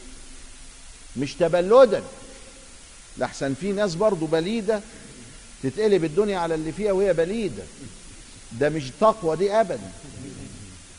مش 1.17 1.35
تبلدا. 1.35 2.03
لحسن 3.19 3.55
في 3.55 3.73
ناس 3.73 3.95
برضو 3.95 4.27
بليدة 4.27 4.81
تتقلب 5.63 6.05
الدنيا 6.05 6.39
على 6.39 6.55
اللي 6.55 6.73
فيها 6.73 6.93
وهي 6.93 7.13
بليدة. 7.13 7.63
ده 8.53 8.69
مش 8.69 8.85
تقوى 9.01 9.37
دي 9.37 9.53
أبدا. 9.53 9.93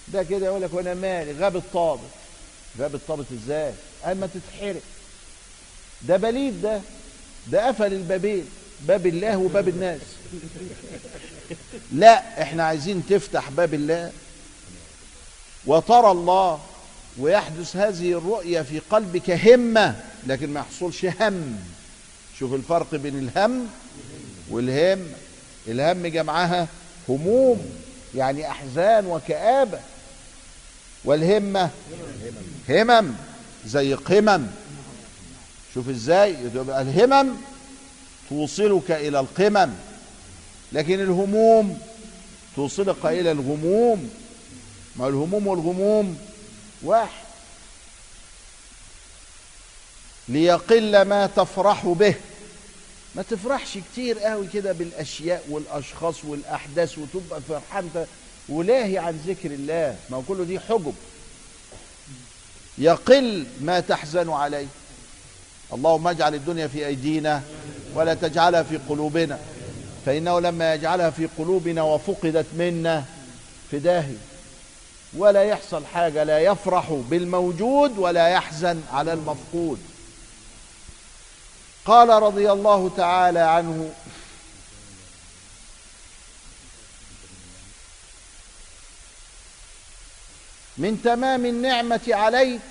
ده 0.08 0.24
كده 0.24 0.46
يقول 0.46 0.62
لك 0.62 0.74
وأنا 0.74 0.94
مالي؟ 0.94 1.32
غاب 1.32 1.56
الطابط 1.56 2.00
غاب 2.80 2.96
الطابط 2.96 3.26
إزاي؟ 3.32 3.74
قال 4.06 4.20
ما 4.20 4.28
تتحرق. 4.28 4.82
ده 6.02 6.18
بليد 6.18 6.62
ده. 6.62 6.82
ده 7.48 7.68
قفل 7.68 7.94
البابين. 7.94 8.46
باب 8.82 9.08
الله 9.08 9.38
وباب 9.38 9.68
الناس. 9.68 10.02
لا 11.94 12.42
إحنا 12.42 12.64
عايزين 12.64 13.04
تفتح 13.10 13.50
باب 13.50 13.74
الله. 13.74 14.12
وترى 15.66 16.12
الله 16.12 16.60
ويحدث 17.18 17.76
هذه 17.76 18.12
الرؤية 18.12 18.62
في 18.62 18.80
قلبك 18.80 19.32
همة 19.32 19.96
لكن 20.28 20.50
ما 20.50 20.60
يحصلش 20.60 21.06
هم. 21.06 21.56
شوف 22.40 22.54
الفرق 22.54 22.96
بين 22.96 23.20
الهم 23.20 23.68
والهم. 24.50 25.08
الهم 25.68 26.08
جمعها 26.08 26.68
هموم 27.10 27.66
يعني 28.16 28.52
أحزان 28.52 29.06
وكآبة. 29.06 29.80
والهمة 31.06 31.70
همم 32.70 33.16
زي 33.66 33.94
قمم. 33.94 34.48
شوف 35.74 35.90
إزاي؟ 35.90 36.36
الهمم 36.56 37.30
توصلك 38.30 38.92
إلى 38.92 39.20
القمم 39.20 39.74
لكن 40.72 41.00
الهموم 41.00 41.80
توصلك 42.56 43.06
إلى 43.06 43.32
الغموم. 43.32 44.10
ما 44.96 45.08
الهموم 45.08 45.48
والغموم. 45.48 46.18
واحد. 46.84 47.24
ليقل 50.30 51.02
ما 51.02 51.28
تفرح 51.28 51.86
به. 51.86 52.16
ما 53.16 53.24
تفرحش 53.24 53.78
كتير 53.78 54.20
قوي 54.20 54.48
كده 54.48 54.72
بالأشياء 54.72 55.46
والأشخاص 55.50 56.16
والأحداث 56.26 56.98
وتبقى 56.98 57.42
فرحان 57.50 58.06
ولاهي 58.50 58.98
عن 58.98 59.20
ذكر 59.28 59.52
الله. 59.52 59.96
ما 60.10 60.18
هو 60.18 60.22
كله 60.22 60.44
دي 60.44 60.60
حجب. 60.60 60.94
يقل 62.78 63.46
ما 63.62 63.80
تحزن 63.80 64.30
عليه. 64.30 64.68
اللهم 65.74 66.08
اجعل 66.08 66.36
الدنيا 66.36 66.68
في 66.68 66.88
أيدينا 66.88 67.44
ولا 67.96 68.14
تجعلها 68.14 68.64
في 68.64 68.78
قلوبنا. 68.78 69.40
فإنه 70.06 70.40
لما 70.40 70.74
يجعلها 70.74 71.10
في 71.10 71.28
قلوبنا 71.38 71.82
وفقدت 71.82 72.46
منا 72.58 73.06
في 73.72 73.80
داهي 73.80 74.16
ولا 75.14 75.44
يحصل 75.44 75.86
حاجة 75.86 76.24
لا 76.24 76.40
يفرح 76.40 76.92
بالموجود 76.92 77.98
ولا 77.98 78.28
يحزن 78.28 78.82
على 78.94 79.14
المفقود. 79.14 79.80
قال 81.86 82.10
رضي 82.10 82.52
الله 82.52 82.92
تعالى 82.98 83.40
عنه 83.40 83.92
من 90.78 91.02
تمام 91.04 91.46
النعمة 91.46 92.02
عليك 92.08 92.62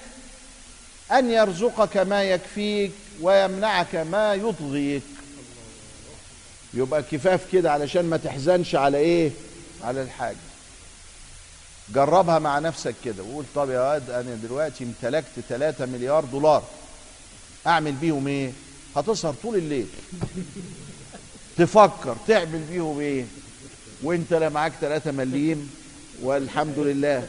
أن 1.12 1.30
يرزقك 1.30 1.96
ما 1.96 2.22
يكفيك 2.22 2.92
ويمنعك 3.20 3.94
ما 3.94 4.34
يطغيك. 4.34 5.02
يبقى 6.74 7.02
كفاف 7.02 7.52
كده 7.52 7.72
علشان 7.72 8.04
ما 8.04 8.16
تحزنش 8.16 8.74
على 8.74 8.98
إيه؟ 8.98 9.30
على 9.84 10.02
الحاجة. 10.02 10.49
جربها 11.94 12.38
مع 12.38 12.58
نفسك 12.58 12.94
كده 13.04 13.22
وقول 13.22 13.44
طب 13.54 13.70
يا 13.70 13.80
واد 13.80 14.10
أنا 14.10 14.34
دلوقتي 14.34 14.84
امتلكت 14.84 15.40
3 15.48 15.86
مليار 15.86 16.24
دولار. 16.24 16.62
أعمل 17.66 17.92
بيهم 17.92 18.28
إيه؟ 18.28 18.52
هتسهر 18.96 19.34
طول 19.42 19.56
الليل. 19.56 19.86
تفكر 21.56 22.16
تعمل 22.28 22.60
بيهم 22.70 23.00
إيه؟ 23.00 23.24
وأنت 24.02 24.32
لا 24.32 24.48
معاك 24.48 24.72
3 24.80 25.12
مليم 25.12 25.70
والحمد 26.22 26.78
لله. 26.78 27.28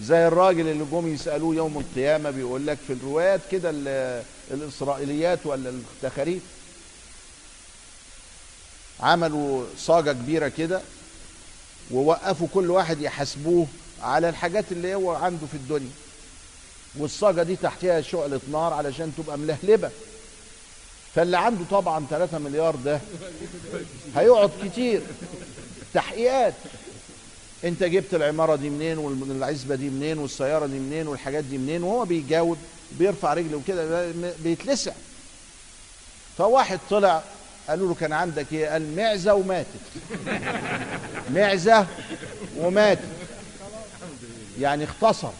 زي 0.00 0.26
الراجل 0.28 0.68
اللي 0.68 0.84
جم 0.92 1.14
يسألوه 1.14 1.54
يوم 1.54 1.78
القيامة 1.78 2.30
بيقول 2.30 2.66
لك 2.66 2.78
في 2.86 2.92
الروايات 2.92 3.40
كده 3.52 3.70
الإسرائيليات 4.50 5.38
ولا 5.44 5.70
التخاريف؟ 5.70 6.42
عملوا 9.00 9.66
صاجة 9.78 10.12
كبيرة 10.12 10.48
كده. 10.48 10.80
ووقفوا 11.90 12.48
كل 12.54 12.70
واحد 12.70 13.00
يحاسبوه 13.02 13.66
على 14.02 14.28
الحاجات 14.28 14.64
اللي 14.72 14.94
هو 14.94 15.10
عنده 15.12 15.46
في 15.46 15.54
الدنيا. 15.54 15.90
والصاجة 16.98 17.42
دي 17.42 17.56
تحتها 17.56 18.00
شعله 18.00 18.40
نار 18.52 18.72
علشان 18.72 19.12
تبقى 19.18 19.38
ملهلبة. 19.38 19.90
فاللي 21.14 21.38
عنده 21.38 21.64
طبعا 21.70 22.06
3 22.10 22.38
مليار 22.38 22.76
ده 22.76 23.00
هيقعد 24.16 24.50
كتير. 24.64 25.02
تحقيقات. 25.94 26.54
انت 27.64 27.82
جبت 27.82 28.14
العمارة 28.14 28.56
دي 28.56 28.70
منين؟ 28.70 28.98
والعزبة 28.98 29.74
دي 29.74 29.90
منين؟ 29.90 30.18
والسيارة 30.18 30.66
دي 30.66 30.78
منين؟ 30.78 31.06
والحاجات 31.08 31.44
دي 31.44 31.58
منين؟ 31.58 31.82
وهو 31.82 32.04
بيجاوب 32.04 32.58
بيرفع 32.92 33.34
رجله 33.34 33.62
كده 33.68 34.12
بيتلسع. 34.44 34.92
فواحد 36.38 36.78
طلع 36.90 37.22
قالوا 37.68 37.88
له 37.88 37.94
كان 37.94 38.12
عندك 38.12 38.46
إيه؟ 38.52 38.68
قال 38.68 38.96
معزة 38.96 39.34
وماتت. 39.34 39.66
معزة 41.34 41.86
وماتت. 42.56 43.02
يعني 44.60 44.84
اختصر. 44.84 45.30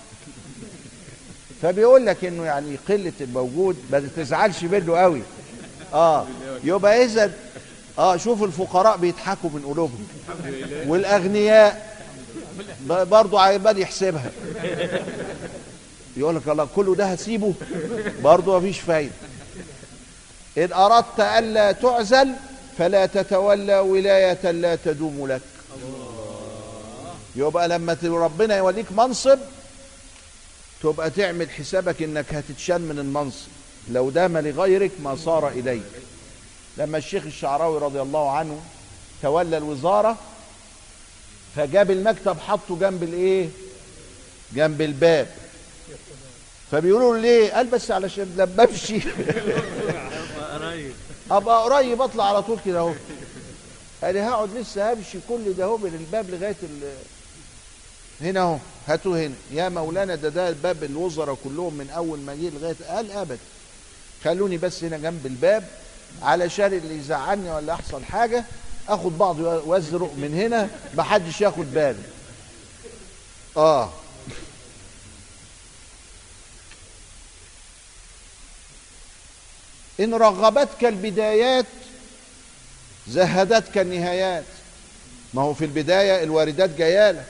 فبيقول 1.63 2.07
لك 2.07 2.25
إنه 2.25 2.45
يعني 2.45 2.77
قلة 2.89 3.13
الموجود 3.21 3.77
ما 3.93 4.09
تزعلش 4.17 4.63
منه 4.63 4.97
قوي. 4.99 5.23
آه. 5.95 6.27
يبقى 6.65 7.05
إذا 7.05 7.33
آه 7.99 8.17
شوف 8.17 8.43
الفقراء 8.43 8.97
بيضحكوا 8.97 9.51
من 9.51 9.63
قلوبهم. 9.63 10.09
والأغنياء 10.87 11.99
برضه 12.89 13.41
عمال 13.41 13.79
يحسبها. 13.79 14.31
يقول 16.17 16.37
لك 16.37 16.49
الله 16.49 16.69
كله 16.77 16.95
ده 16.95 17.05
هسيبه؟ 17.05 17.55
برضه 18.23 18.59
مفيش 18.59 18.81
فايدة. 18.81 19.13
إن 20.65 20.73
أردت 20.73 21.21
الا 21.21 21.73
تعزل 21.73 22.33
فلا 22.79 23.07
تتولى 23.07 23.79
ولاية 23.79 24.51
لا 24.51 24.75
تدوم 24.75 25.27
لك. 25.27 25.41
يبقى 27.37 27.69
لما 27.69 27.97
ربنا 28.05 28.57
يوليك 28.57 28.93
منصب 28.93 29.39
تبقى 30.83 31.11
تعمل 31.11 31.51
حسابك 31.51 32.03
إنك 32.03 32.35
هتتشال 32.35 32.83
من 32.83 32.99
المنصب. 32.99 33.49
لو 33.91 34.11
دام 34.11 34.39
لغيرك 34.39 34.91
ما 35.03 35.17
صار 35.17 35.49
إليك. 35.49 35.83
لما 36.77 36.99
الشيخ 36.99 37.25
الشعراوي 37.27 37.79
رضي 37.79 38.01
الله 38.01 38.31
عنه 38.31 38.61
تولى 39.23 39.57
الوزارة 39.57 40.17
فجاب 41.57 41.91
المكتب 41.91 42.39
حطه 42.39 42.79
جنب 42.81 43.03
الإيه؟ 43.03 43.49
جنب 44.53 44.83
الباب. 44.83 45.27
فبيقولوا 46.71 47.17
ليه؟ 47.17 47.53
قال 47.53 47.67
بس 47.67 47.91
علشان 47.91 48.35
لما 48.37 48.65
أمشي. 48.65 49.01
أبقى 51.31 51.65
قريب 51.65 52.03
أطلع 52.03 52.29
على 52.29 52.43
طول 52.43 52.59
كده 52.67 52.79
أهو. 52.79 52.93
لي 54.03 54.21
هقعد 54.21 54.51
لسه 54.57 54.93
همشي 54.93 55.19
كل 55.29 55.53
ده 55.55 55.65
أهو 55.65 55.77
من 55.77 55.95
الباب 55.95 56.31
لغاية 56.31 56.57
ال... 56.63 56.93
هنا 58.21 58.41
أهو. 58.41 58.59
هاتوا 58.87 59.17
هنا. 59.19 59.35
يا 59.53 59.69
مولانا 59.69 60.15
ده 60.15 60.29
ده 60.29 60.49
الباب 60.49 60.85
الوزراء 60.85 61.37
كلهم 61.45 61.75
من 61.75 61.91
أول 61.91 62.19
ما 62.19 62.35
جه 62.35 62.51
لغاية 62.51 62.77
قال 62.89 63.13
أبدا. 63.13 63.39
خلوني 64.25 64.57
بس 64.59 64.85
هنا 64.85 64.99
جنب 64.99 65.27
الباب 65.27 65.65
علشان 66.23 66.67
اللي 66.73 66.99
يزعلني 66.99 67.51
ولا 67.51 67.73
يحصل 67.73 68.05
حاجة. 68.05 68.45
آخد 68.89 69.19
بعض 69.19 69.39
وازرق 69.41 70.13
من 70.17 70.35
هنا 70.35 70.69
محدش 70.95 71.41
ياخد 71.41 71.75
باله. 71.75 72.03
آه. 73.57 73.91
إن 80.01 80.15
رغبتك 80.15 80.85
البدايات 80.85 81.67
زهدتك 83.09 83.79
النهايات. 83.79 84.45
ما 85.35 85.43
هو 85.43 85.55
في 85.55 85.65
البداية 85.65 86.23
الواردات 86.23 86.71
جايالك 86.71 87.27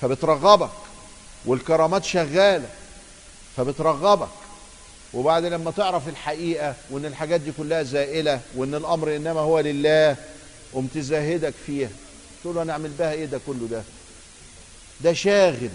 فبترغبك 0.00 0.70
والكرامات 1.44 2.04
شغالة 2.04 2.68
فبترغبك. 3.56 4.28
وبعد 5.14 5.44
لما 5.44 5.70
تعرف 5.70 6.08
الحقيقة 6.08 6.74
وإن 6.90 7.04
الحاجات 7.04 7.40
دي 7.40 7.52
كلها 7.58 7.82
زائلة 7.82 8.40
وإن 8.56 8.74
الأمر 8.74 9.16
إنما 9.16 9.40
هو 9.40 9.60
لله 9.60 10.16
قمت 10.72 10.98
زاهدك 10.98 11.54
فيها. 11.66 11.88
تقول 12.42 12.54
له 12.56 12.62
أنا 12.62 12.72
اعمل 12.72 12.90
بها 12.90 13.12
إيه 13.12 13.24
ده 13.24 13.40
كله 13.46 13.68
ده؟ 13.70 13.82
ده 15.00 15.12
شاغل. 15.12 15.70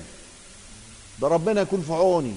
ده 1.22 1.28
ربنا 1.28 1.62
يكون 1.62 1.82
في 1.82 1.94
عوني. 1.94 2.36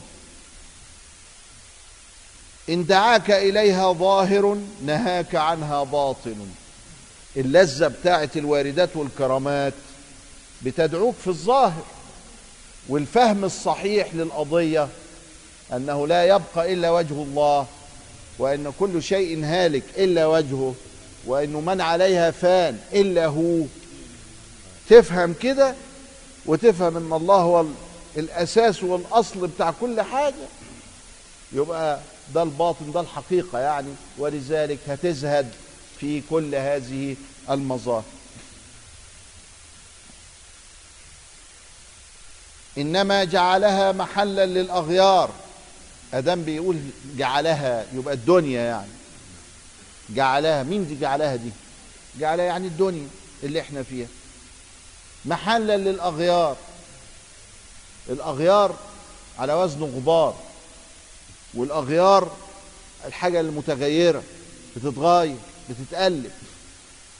إن 2.68 2.86
دعاك 2.86 3.30
إليها 3.30 3.92
ظاهر 3.92 4.58
نهاك 4.86 5.34
عنها 5.34 5.84
باطن. 5.84 6.36
اللذة 7.36 7.88
بتاعه 7.88 8.30
الواردات 8.36 8.88
والكرامات 8.96 9.72
بتدعوك 10.62 11.14
في 11.14 11.26
الظاهر. 11.28 11.82
والفهم 12.88 13.44
الصحيح 13.44 14.14
للقضية 14.14 14.88
أنه 15.72 16.06
لا 16.06 16.24
يبقى 16.24 16.72
إلا 16.72 16.90
وجه 16.90 17.14
الله 17.22 17.66
وأن 18.38 18.72
كل 18.78 19.02
شيء 19.02 19.44
هالك 19.44 19.82
إلا 19.96 20.26
وجهه 20.26 20.74
وانه 21.26 21.60
من 21.60 21.80
عليها 21.80 22.30
فان 22.30 22.78
إلا 22.92 23.26
هو. 23.26 23.64
تفهم 24.90 25.34
كده 25.42 25.74
وتفهم 26.46 26.96
إن 26.96 27.12
الله 27.12 27.36
هو 27.36 27.64
الأساس 28.16 28.82
والأصل 28.82 29.46
بتاع 29.46 29.72
كل 29.80 30.00
حاجة 30.00 30.34
يبقى 31.52 31.98
ده 32.34 32.42
الباطن 32.42 32.92
ده 32.92 33.00
الحقيقة 33.00 33.58
يعني 33.58 33.94
ولذلك 34.18 34.78
هتزهد 34.88 35.50
في 36.00 36.22
كل 36.30 36.54
هذه 36.54 37.16
المظاهر. 37.50 38.04
إنما 42.78 43.24
جعلها 43.24 43.92
محلا 43.92 44.46
للأغيار. 44.46 45.30
آدم 46.14 46.42
بيقول 46.42 46.80
جعلها 47.16 47.86
يبقى 47.94 48.14
الدنيا 48.14 48.60
يعني. 48.62 48.90
جعلها 50.10 50.62
مين 50.62 50.86
دي 50.88 50.96
جعلها 51.00 51.36
دي؟ 51.36 51.50
جعلها 52.18 52.44
يعني 52.44 52.66
الدنيا 52.66 53.08
اللي 53.42 53.60
إحنا 53.60 53.82
فيها. 53.82 54.06
محلا 55.24 55.76
للأغيار. 55.76 56.56
الأغيار 58.08 58.76
على 59.38 59.52
وزن 59.54 59.82
غبار. 59.82 60.34
والأغيار 61.54 62.36
الحاجة 63.04 63.40
المتغيرة 63.40 64.22
بتتغير 64.76 65.36
بتتقلب. 65.70 66.30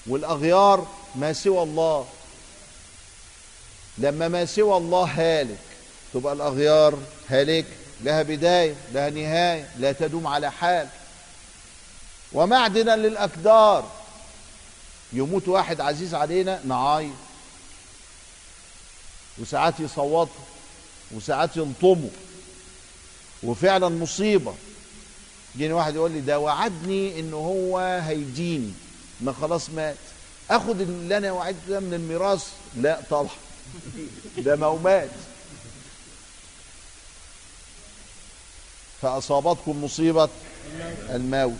والأغيار 0.06 0.86
ما 1.14 1.32
سوى 1.32 1.62
الله. 1.62 2.06
لما 3.98 4.28
ما 4.28 4.44
سوى 4.44 4.76
الله 4.76 5.04
هالك 5.04 5.58
تبقى 6.14 6.32
الأغيار 6.32 6.98
هالك 7.28 7.66
لها 8.04 8.22
بداية 8.22 8.74
لها 8.92 9.10
نهاية 9.10 9.68
لا 9.78 9.92
تدوم 9.92 10.26
على 10.26 10.52
حال. 10.52 10.88
ومعدنا 12.32 12.96
للاكدار 12.96 13.90
يموت 15.12 15.48
واحد 15.48 15.80
عزيز 15.80 16.14
علينا 16.14 16.60
نعايط 16.64 17.12
وساعات 19.38 19.80
يصوتوا 19.80 20.44
وساعات 21.10 21.56
يلطموا 21.56 22.10
وفعلا 23.42 23.88
مصيبة. 23.88 24.54
جيني 25.58 25.72
واحد 25.72 25.94
يقول 25.94 26.10
لي 26.10 26.20
ده 26.20 26.38
وعدني 26.38 27.20
إن 27.20 27.32
هو 27.34 27.78
هيديني 27.78 28.72
ما 29.20 29.32
خلاص 29.32 29.70
مات. 29.70 29.96
أخد 30.50 30.80
اللي 30.80 31.16
أنا 31.16 31.32
وعدته 31.32 31.68
ده 31.68 31.80
من 31.80 31.94
الميراث. 31.94 32.46
لا 32.76 33.00
طبعا 33.10 33.28
ده 34.38 34.56
مومات 34.56 35.10
فأصابتكم 39.02 39.84
مصيبة 39.84 40.28
الموت. 41.10 41.52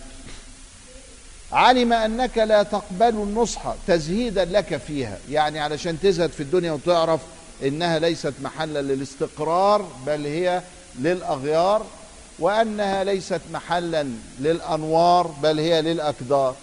علم 1.52 1.92
أنك 1.92 2.38
لا 2.38 2.62
تقبل 2.62 3.08
النصح 3.08 3.74
تزهيدا 3.86 4.44
لك 4.44 4.76
فيها. 4.76 5.18
يعني 5.30 5.60
علشان 5.60 6.00
تزهد 6.00 6.30
في 6.30 6.42
الدنيا 6.42 6.72
وتعرف 6.72 7.20
إنها 7.62 7.98
ليست 7.98 8.34
محلا 8.42 8.82
للاستقرار 8.82 9.82
بل 10.06 10.26
هي 10.26 10.62
للأغيار 10.98 11.86
وأنها 12.38 13.04
ليست 13.04 13.40
محلا 13.52 14.08
للأنوار 14.40 15.26
بل 15.26 15.58
هي 15.58 15.82
للأكدار. 15.82 16.54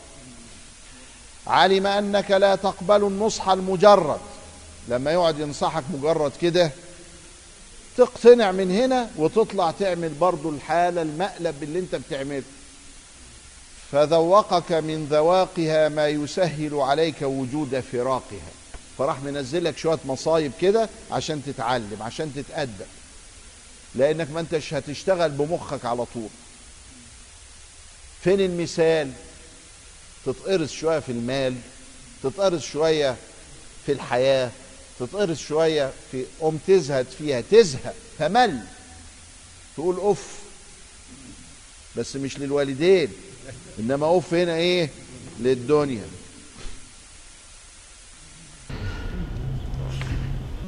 علم 1.48 1.88
أنك 1.88 2.32
لا 2.32 2.56
تقبل 2.56 3.04
النصح 3.04 3.50
المجرد. 3.50 4.20
لما 4.88 5.12
يقعد 5.12 5.40
ينصحك 5.40 5.84
مجرد 5.94 6.32
كده 6.42 6.72
تقتنع 7.98 8.52
من 8.52 8.72
هنا 8.72 9.10
وتطلع 9.18 9.72
تعمل 9.72 10.10
برضو 10.10 10.50
الحالة 10.50 11.02
المقلب 11.02 11.64
اللي 11.64 11.80
أنت 11.80 11.96
بتعمله. 11.96 12.44
فذوقك 13.92 14.72
من 14.72 15.08
ذواقها 15.12 15.90
ما 15.90 16.08
يسهل 16.08 16.76
عليك 16.76 17.22
وجود 17.22 17.80
فراقها. 17.92 18.52
فراح 18.98 19.22
منزلك 19.24 19.78
شوية 19.78 20.00
مصايب 20.06 20.52
كده 20.62 20.90
عشان 21.12 21.42
تتعلم 21.46 21.98
عشان 22.02 22.34
تتأدب. 22.36 22.86
لأنك 23.96 24.32
ما 24.32 24.40
أنتش 24.40 24.74
هتشتغل 24.74 25.32
بمخك 25.32 25.86
على 25.86 26.06
طول. 26.06 26.30
فين 28.24 28.42
المثال؟ 28.42 29.12
تتقرص 30.26 30.72
شوية 30.72 31.00
في 31.00 31.12
المال 31.12 31.56
تتقرص 32.24 32.64
شوية 32.66 33.16
في 33.86 33.92
الحياة 33.92 34.52
تتقرص 35.00 35.40
شوية 35.40 35.92
في 36.12 36.26
قوم 36.40 36.60
تزهد 36.68 37.06
فيها 37.18 37.42
تزهق 37.42 37.96
تمل. 38.20 38.60
تقول 39.76 39.96
أوف 39.96 40.24
بس 41.96 42.16
مش 42.16 42.40
للوالدين 42.40 43.10
إنما 43.80 44.06
أوف 44.06 44.34
هنا 44.34 44.56
إيه؟ 44.56 44.90
للدنيا. 45.40 46.06